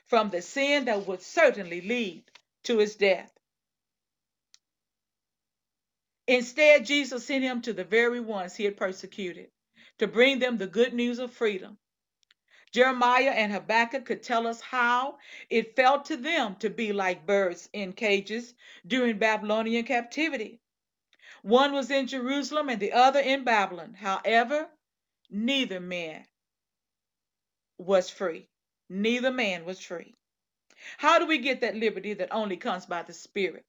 from 0.07 0.29
the 0.29 0.41
sin 0.41 0.85
that 0.85 1.05
would 1.07 1.21
certainly 1.21 1.81
lead 1.81 2.23
to 2.63 2.77
his 2.77 2.95
death. 2.95 3.34
Instead, 6.27 6.85
Jesus 6.85 7.25
sent 7.25 7.43
him 7.43 7.61
to 7.61 7.73
the 7.73 7.83
very 7.83 8.19
ones 8.19 8.55
he 8.55 8.63
had 8.63 8.77
persecuted 8.77 9.51
to 9.99 10.07
bring 10.07 10.39
them 10.39 10.57
the 10.57 10.67
good 10.67 10.93
news 10.93 11.19
of 11.19 11.31
freedom. 11.31 11.77
Jeremiah 12.71 13.31
and 13.31 13.53
Habakkuk 13.53 14.05
could 14.05 14.23
tell 14.23 14.47
us 14.47 14.59
how 14.59 15.17
it 15.49 15.75
felt 15.75 16.05
to 16.05 16.17
them 16.17 16.55
to 16.57 16.69
be 16.69 16.91
like 16.91 17.25
birds 17.25 17.69
in 17.71 17.93
cages 17.93 18.53
during 18.85 19.17
Babylonian 19.17 19.85
captivity. 19.85 20.59
One 21.41 21.73
was 21.73 21.91
in 21.91 22.07
Jerusalem 22.07 22.69
and 22.69 22.79
the 22.81 22.91
other 22.91 23.19
in 23.19 23.43
Babylon. 23.43 23.93
However, 23.93 24.67
neither 25.29 25.79
man 25.79 26.25
was 27.77 28.09
free. 28.09 28.49
Neither 28.89 29.31
man 29.31 29.63
was 29.63 29.79
free. 29.79 30.15
How 30.97 31.19
do 31.19 31.27
we 31.27 31.37
get 31.37 31.61
that 31.61 31.75
liberty 31.75 32.13
that 32.15 32.33
only 32.33 32.57
comes 32.57 32.85
by 32.85 33.03
the 33.03 33.13
Spirit? 33.13 33.63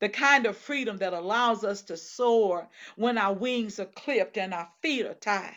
The 0.00 0.08
kind 0.08 0.46
of 0.46 0.56
freedom 0.56 0.98
that 0.98 1.12
allows 1.12 1.64
us 1.64 1.82
to 1.82 1.96
soar 1.96 2.68
when 2.96 3.18
our 3.18 3.32
wings 3.34 3.80
are 3.80 3.86
clipped 3.86 4.36
and 4.38 4.52
our 4.52 4.68
feet 4.82 5.06
are 5.06 5.14
tied. 5.14 5.56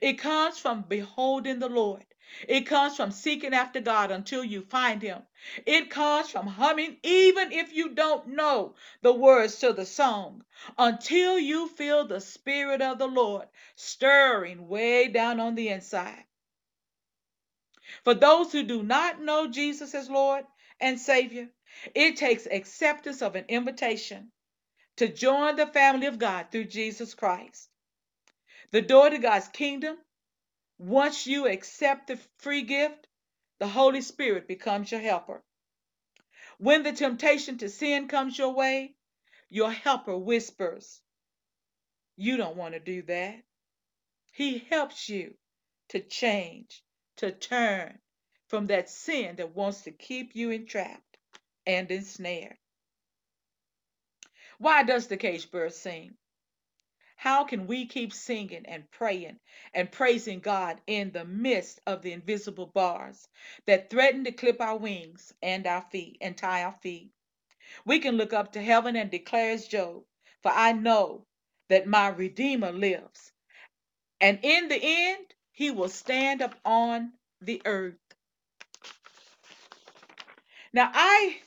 It 0.00 0.14
comes 0.14 0.58
from 0.58 0.82
beholding 0.82 1.58
the 1.58 1.68
Lord. 1.68 2.04
It 2.48 2.62
comes 2.62 2.96
from 2.96 3.10
seeking 3.10 3.52
after 3.52 3.80
God 3.80 4.10
until 4.10 4.42
you 4.42 4.62
find 4.62 5.02
Him. 5.02 5.22
It 5.66 5.90
comes 5.90 6.30
from 6.30 6.46
humming, 6.46 6.98
even 7.02 7.52
if 7.52 7.72
you 7.74 7.90
don't 7.90 8.28
know 8.28 8.74
the 9.02 9.12
words 9.12 9.58
to 9.58 9.72
the 9.72 9.84
song, 9.84 10.44
until 10.78 11.38
you 11.38 11.68
feel 11.68 12.06
the 12.06 12.20
Spirit 12.20 12.80
of 12.80 12.98
the 12.98 13.06
Lord 13.06 13.48
stirring 13.74 14.68
way 14.68 15.08
down 15.08 15.40
on 15.40 15.56
the 15.56 15.68
inside. 15.68 16.24
For 18.04 18.14
those 18.14 18.52
who 18.52 18.62
do 18.62 18.82
not 18.82 19.20
know 19.20 19.48
Jesus 19.48 19.94
as 19.94 20.08
Lord 20.08 20.46
and 20.80 20.98
Savior, 20.98 21.50
it 21.94 22.16
takes 22.16 22.46
acceptance 22.46 23.22
of 23.22 23.36
an 23.36 23.46
invitation 23.48 24.32
to 24.96 25.08
join 25.08 25.56
the 25.56 25.66
family 25.66 26.06
of 26.06 26.18
God 26.18 26.48
through 26.52 26.66
Jesus 26.66 27.14
Christ. 27.14 27.68
The 28.72 28.82
door 28.82 29.10
to 29.10 29.18
God's 29.18 29.48
kingdom, 29.48 29.96
once 30.78 31.26
you 31.26 31.48
accept 31.48 32.08
the 32.08 32.18
free 32.38 32.62
gift, 32.62 33.08
the 33.60 33.68
Holy 33.68 34.02
Spirit 34.02 34.48
becomes 34.48 34.92
your 34.92 35.00
helper. 35.00 35.42
When 36.58 36.82
the 36.84 36.92
temptation 36.92 37.58
to 37.58 37.70
sin 37.70 38.08
comes 38.08 38.38
your 38.38 38.54
way, 38.54 38.94
your 39.50 39.72
helper 39.72 40.16
whispers, 40.16 41.00
You 42.16 42.36
don't 42.36 42.56
want 42.56 42.74
to 42.74 42.80
do 42.80 43.02
that. 43.02 43.42
He 44.32 44.58
helps 44.70 45.08
you 45.08 45.34
to 45.90 46.00
change, 46.00 46.82
to 47.18 47.32
turn 47.32 47.98
from 48.48 48.66
that 48.66 48.90
sin 48.90 49.36
that 49.36 49.54
wants 49.54 49.82
to 49.82 49.92
keep 49.92 50.36
you 50.36 50.50
entrapped 50.50 51.11
and 51.66 51.90
ensnared. 51.90 52.56
Why 54.58 54.82
does 54.84 55.08
the 55.08 55.16
cage 55.16 55.50
bird 55.50 55.72
sing? 55.72 56.16
How 57.16 57.44
can 57.44 57.66
we 57.66 57.86
keep 57.86 58.12
singing 58.12 58.66
and 58.66 58.90
praying 58.90 59.38
and 59.74 59.90
praising 59.90 60.40
God 60.40 60.80
in 60.86 61.12
the 61.12 61.24
midst 61.24 61.80
of 61.86 62.02
the 62.02 62.12
invisible 62.12 62.66
bars 62.66 63.28
that 63.66 63.90
threaten 63.90 64.24
to 64.24 64.32
clip 64.32 64.60
our 64.60 64.76
wings 64.76 65.32
and 65.42 65.66
our 65.66 65.82
feet 65.82 66.18
and 66.20 66.36
tie 66.36 66.64
our 66.64 66.76
feet? 66.82 67.12
We 67.84 68.00
can 68.00 68.16
look 68.16 68.32
up 68.32 68.52
to 68.52 68.62
heaven 68.62 68.96
and 68.96 69.10
declare 69.10 69.52
as 69.52 69.68
Job, 69.68 70.04
for 70.42 70.50
I 70.50 70.72
know 70.72 71.26
that 71.68 71.86
my 71.86 72.08
Redeemer 72.08 72.72
lives. 72.72 73.32
And 74.20 74.40
in 74.42 74.68
the 74.68 74.80
end, 74.82 75.26
he 75.52 75.70
will 75.70 75.88
stand 75.88 76.42
up 76.42 76.54
on 76.64 77.12
the 77.40 77.62
earth. 77.64 77.98
Now, 80.72 80.90
I 80.92 81.40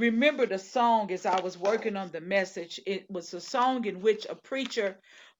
remembered 0.00 0.50
a 0.50 0.58
song 0.58 1.12
as 1.12 1.26
I 1.26 1.40
was 1.40 1.58
working 1.58 1.96
on 1.96 2.10
the 2.10 2.20
message. 2.20 2.80
It 2.86 3.10
was 3.10 3.32
a 3.34 3.40
song 3.40 3.84
in 3.84 4.00
which 4.00 4.26
a 4.28 4.34
preacher 4.34 4.98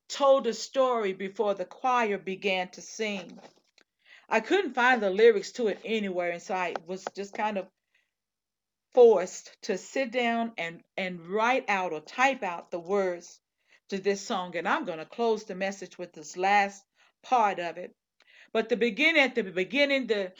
told 0.08 0.46
a 0.46 0.52
story 0.52 1.14
before 1.14 1.54
the 1.54 1.64
choir 1.64 2.18
began 2.18 2.68
to 2.70 2.82
sing. 2.82 3.38
I 4.28 4.40
couldn't 4.40 4.74
find 4.74 5.02
the 5.02 5.10
lyrics 5.10 5.52
to 5.52 5.68
it 5.68 5.80
anywhere, 5.84 6.30
and 6.30 6.42
so 6.42 6.54
I 6.54 6.74
was 6.86 7.04
just 7.16 7.34
kind 7.34 7.58
of 7.58 7.66
forced 8.92 9.56
to 9.62 9.78
sit 9.78 10.12
down 10.12 10.52
and, 10.58 10.82
and 10.96 11.26
write 11.26 11.64
out 11.68 11.92
or 11.92 12.00
type 12.00 12.42
out 12.42 12.70
the 12.70 12.78
words 12.78 13.40
to 13.88 13.98
this 13.98 14.20
song. 14.20 14.56
And 14.56 14.68
I'm 14.68 14.84
going 14.84 14.98
to 14.98 15.06
close 15.06 15.44
the 15.44 15.54
message 15.54 15.98
with 15.98 16.12
this 16.12 16.36
last 16.36 16.84
part 17.22 17.58
of 17.58 17.78
it. 17.78 17.94
But 18.52 18.68
the 18.68 18.76
beginning, 18.76 19.22
at 19.22 19.34
the 19.34 19.42
beginning, 19.42 20.06
the 20.06 20.32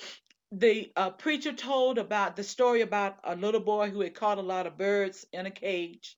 the 0.53 0.91
uh, 0.97 1.11
preacher 1.11 1.53
told 1.53 1.99
about 1.99 2.37
the 2.37 2.43
story 2.43 2.81
about 2.81 3.19
a 3.25 3.37
little 3.37 3.61
boy 3.61 3.91
who 3.91 4.01
had 4.01 4.15
caught 4.15 4.39
a 4.39 4.43
lot 4.43 4.67
of 4.67 4.77
birds 4.77 5.27
in 5.33 5.47
a 5.47 5.51
cage. 5.51 6.17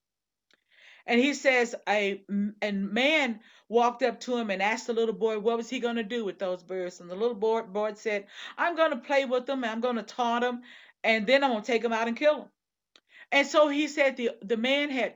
And 1.07 1.21
he 1.21 1.35
says 1.35 1.75
a, 1.89 2.23
a 2.63 2.73
man 2.73 3.41
walked 3.69 4.03
up 4.03 4.21
to 4.21 4.37
him 4.37 4.51
and 4.51 4.63
asked 4.63 4.87
the 4.87 4.93
little 4.93 5.15
boy 5.15 5.39
what 5.39 5.57
was 5.57 5.69
he 5.69 5.81
going 5.81 5.97
to 5.97 6.05
do 6.05 6.25
with 6.25 6.39
those 6.39 6.63
birds. 6.63 7.01
And 7.01 7.11
the 7.11 7.17
little 7.17 7.35
boy, 7.35 7.63
boy 7.63 7.95
said, 7.95 8.27
I'm 8.57 8.77
going 8.77 8.93
to 8.93 8.97
play 8.99 9.25
with 9.25 9.47
them. 9.47 9.65
I'm 9.65 9.81
going 9.81 9.97
to 9.97 10.03
taunt 10.03 10.43
them. 10.43 10.63
And 11.03 11.27
then 11.27 11.43
I'm 11.43 11.51
going 11.51 11.63
to 11.63 11.67
take 11.67 11.83
them 11.83 11.93
out 11.93 12.07
and 12.07 12.17
kill 12.17 12.39
them. 12.39 12.49
And 13.33 13.47
so 13.47 13.69
he 13.69 13.89
said 13.89 14.17
the, 14.17 14.31
the 14.43 14.57
man 14.57 14.91
had 14.91 15.15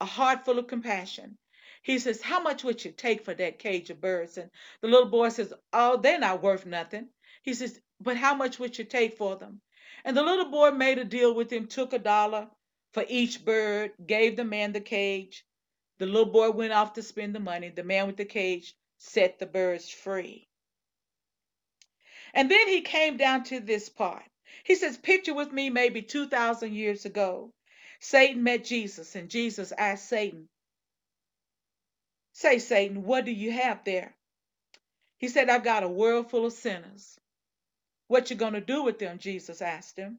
a 0.00 0.06
heart 0.06 0.44
full 0.44 0.58
of 0.58 0.66
compassion. 0.66 1.36
He 1.82 1.98
says, 1.98 2.22
How 2.22 2.40
much 2.40 2.64
would 2.64 2.84
you 2.84 2.90
take 2.90 3.24
for 3.24 3.34
that 3.34 3.58
cage 3.58 3.90
of 3.90 4.00
birds? 4.00 4.38
And 4.38 4.50
the 4.80 4.88
little 4.88 5.08
boy 5.10 5.28
says, 5.28 5.52
Oh, 5.72 5.98
they're 5.98 6.18
not 6.18 6.42
worth 6.42 6.64
nothing. 6.64 7.08
He 7.42 7.54
says, 7.54 7.80
But 8.00 8.16
how 8.16 8.34
much 8.34 8.58
would 8.58 8.78
you 8.78 8.84
take 8.84 9.16
for 9.16 9.36
them? 9.36 9.60
And 10.04 10.16
the 10.16 10.22
little 10.22 10.50
boy 10.50 10.70
made 10.70 10.98
a 10.98 11.04
deal 11.04 11.34
with 11.34 11.52
him, 11.52 11.66
took 11.66 11.92
a 11.92 11.98
dollar 11.98 12.48
for 12.92 13.04
each 13.08 13.44
bird, 13.44 13.92
gave 14.06 14.36
the 14.36 14.44
man 14.44 14.72
the 14.72 14.80
cage. 14.80 15.44
The 15.98 16.06
little 16.06 16.32
boy 16.32 16.50
went 16.50 16.72
off 16.72 16.94
to 16.94 17.02
spend 17.02 17.34
the 17.34 17.40
money. 17.40 17.68
The 17.68 17.84
man 17.84 18.06
with 18.06 18.16
the 18.16 18.24
cage 18.24 18.74
set 18.98 19.38
the 19.38 19.46
birds 19.46 19.88
free. 19.88 20.48
And 22.32 22.50
then 22.50 22.68
he 22.68 22.82
came 22.82 23.16
down 23.16 23.44
to 23.44 23.60
this 23.60 23.88
part. 23.88 24.24
He 24.64 24.74
says, 24.74 24.96
Picture 24.96 25.34
with 25.34 25.52
me 25.52 25.70
maybe 25.70 26.02
2,000 26.02 26.72
years 26.72 27.04
ago. 27.04 27.52
Satan 28.00 28.42
met 28.42 28.64
Jesus, 28.64 29.14
and 29.14 29.28
Jesus 29.28 29.72
asked 29.76 30.08
Satan, 30.08 30.48
Say, 32.32 32.58
Satan, 32.58 33.02
what 33.02 33.24
do 33.24 33.32
you 33.32 33.52
have 33.52 33.84
there? 33.84 34.14
He 35.18 35.28
said, 35.28 35.50
I've 35.50 35.64
got 35.64 35.82
a 35.82 35.88
world 35.88 36.30
full 36.30 36.46
of 36.46 36.52
sinners. 36.52 37.18
What 38.10 38.28
you 38.28 38.34
going 38.36 38.54
to 38.54 38.60
do 38.60 38.82
with 38.82 38.98
them? 38.98 39.18
Jesus 39.20 39.62
asked 39.62 39.96
him. 39.96 40.18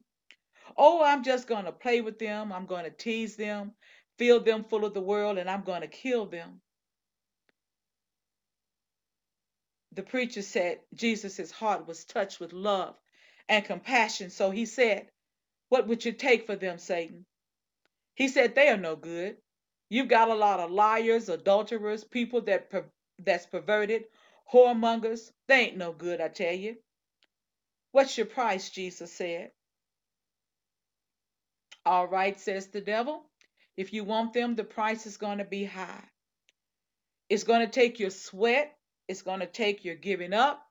Oh, 0.78 1.04
I'm 1.04 1.24
just 1.24 1.46
going 1.46 1.66
to 1.66 1.72
play 1.72 2.00
with 2.00 2.18
them. 2.18 2.52
I'm 2.52 2.64
going 2.66 2.84
to 2.84 2.90
tease 2.90 3.36
them, 3.36 3.72
fill 4.18 4.40
them 4.40 4.64
full 4.64 4.86
of 4.86 4.94
the 4.94 5.02
world, 5.02 5.38
and 5.38 5.50
I'm 5.50 5.62
going 5.62 5.82
to 5.82 5.88
kill 5.88 6.24
them. 6.26 6.62
The 9.92 10.02
preacher 10.04 10.42
said 10.42 10.80
Jesus' 10.94 11.50
heart 11.52 11.86
was 11.86 12.06
touched 12.06 12.40
with 12.40 12.54
love 12.54 12.96
and 13.48 13.64
compassion. 13.64 14.30
So 14.30 14.50
he 14.50 14.66
said, 14.66 15.08
What 15.68 15.88
would 15.88 16.04
you 16.04 16.12
take 16.12 16.46
for 16.46 16.56
them, 16.56 16.78
Satan? 16.78 17.26
He 18.14 18.28
said, 18.28 18.54
They 18.54 18.68
are 18.68 18.78
no 18.78 18.96
good. 18.96 19.36
You've 19.90 20.08
got 20.08 20.30
a 20.30 20.34
lot 20.34 20.60
of 20.60 20.70
liars, 20.70 21.28
adulterers, 21.28 22.04
people 22.04 22.42
that 22.42 22.70
per- 22.70 22.90
that's 23.18 23.46
perverted, 23.46 24.04
whoremongers. 24.52 25.32
They 25.48 25.66
ain't 25.66 25.76
no 25.78 25.92
good, 25.92 26.20
I 26.22 26.28
tell 26.28 26.54
you. 26.54 26.76
What's 27.92 28.16
your 28.16 28.26
price? 28.26 28.70
Jesus 28.70 29.12
said. 29.12 29.50
All 31.84 32.06
right, 32.06 32.38
says 32.40 32.68
the 32.68 32.80
devil. 32.80 33.24
If 33.76 33.92
you 33.92 34.04
want 34.04 34.32
them, 34.32 34.54
the 34.54 34.64
price 34.64 35.06
is 35.06 35.16
going 35.16 35.38
to 35.38 35.44
be 35.44 35.64
high. 35.64 36.04
It's 37.28 37.44
going 37.44 37.60
to 37.60 37.72
take 37.72 37.98
your 37.98 38.10
sweat, 38.10 38.76
it's 39.08 39.22
going 39.22 39.40
to 39.40 39.46
take 39.46 39.84
your 39.84 39.94
giving 39.94 40.34
up, 40.34 40.62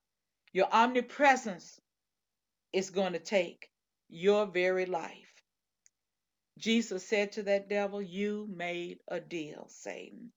your 0.53 0.67
omnipresence 0.71 1.79
is 2.71 2.89
going 2.91 3.13
to 3.13 3.19
take 3.19 3.69
your 4.09 4.45
very 4.45 4.85
life. 4.85 5.33
Jesus 6.57 7.05
said 7.07 7.31
to 7.33 7.43
that 7.43 7.69
devil, 7.69 8.01
You 8.01 8.47
made 8.55 8.99
a 9.07 9.19
deal, 9.19 9.67
Satan. 9.69 10.31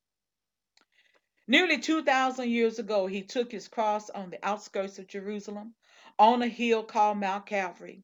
Nearly 1.46 1.78
2,000 1.78 2.48
years 2.48 2.78
ago, 2.78 3.06
he 3.06 3.22
took 3.22 3.52
his 3.52 3.68
cross 3.68 4.08
on 4.08 4.30
the 4.30 4.38
outskirts 4.42 4.98
of 4.98 5.06
Jerusalem 5.06 5.74
on 6.18 6.42
a 6.42 6.48
hill 6.48 6.82
called 6.84 7.18
Mount 7.18 7.46
Calvary. 7.46 8.02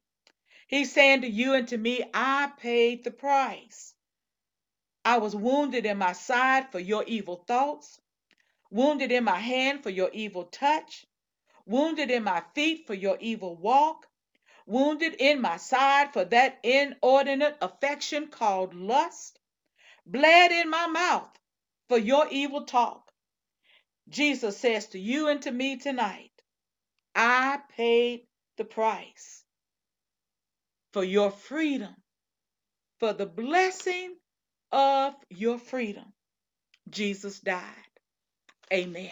He's 0.67 0.91
saying 0.93 1.21
to 1.21 1.29
you 1.29 1.53
and 1.53 1.67
to 1.69 1.77
me, 1.77 2.03
I 2.13 2.51
paid 2.57 3.03
the 3.03 3.11
price. 3.11 3.93
I 5.03 5.17
was 5.17 5.35
wounded 5.35 5.85
in 5.85 5.97
my 5.97 6.13
side 6.13 6.71
for 6.71 6.79
your 6.79 7.03
evil 7.05 7.43
thoughts, 7.47 7.99
wounded 8.69 9.11
in 9.11 9.23
my 9.23 9.39
hand 9.39 9.83
for 9.83 9.89
your 9.89 10.09
evil 10.13 10.45
touch, 10.45 11.05
wounded 11.65 12.11
in 12.11 12.23
my 12.23 12.43
feet 12.55 12.87
for 12.87 12.93
your 12.93 13.17
evil 13.19 13.55
walk, 13.55 14.07
wounded 14.65 15.15
in 15.19 15.41
my 15.41 15.57
side 15.57 16.13
for 16.13 16.25
that 16.25 16.59
inordinate 16.63 17.57
affection 17.61 18.27
called 18.27 18.73
lust, 18.73 19.39
bled 20.05 20.51
in 20.51 20.69
my 20.69 20.87
mouth 20.87 21.29
for 21.89 21.97
your 21.97 22.27
evil 22.29 22.65
talk. 22.65 23.11
Jesus 24.09 24.57
says 24.57 24.87
to 24.87 24.99
you 24.99 25.27
and 25.29 25.41
to 25.43 25.51
me 25.51 25.77
tonight, 25.77 26.30
I 27.15 27.59
paid 27.75 28.21
the 28.57 28.65
price 28.65 29.43
for 30.93 31.03
your 31.03 31.31
freedom, 31.31 31.95
for 32.99 33.13
the 33.13 33.27
blessing 33.27 34.15
of 34.71 35.15
your 35.29 35.59
freedom. 35.59 36.05
Jesus 36.89 37.39
died. 37.41 37.63
Amen. 38.73 39.11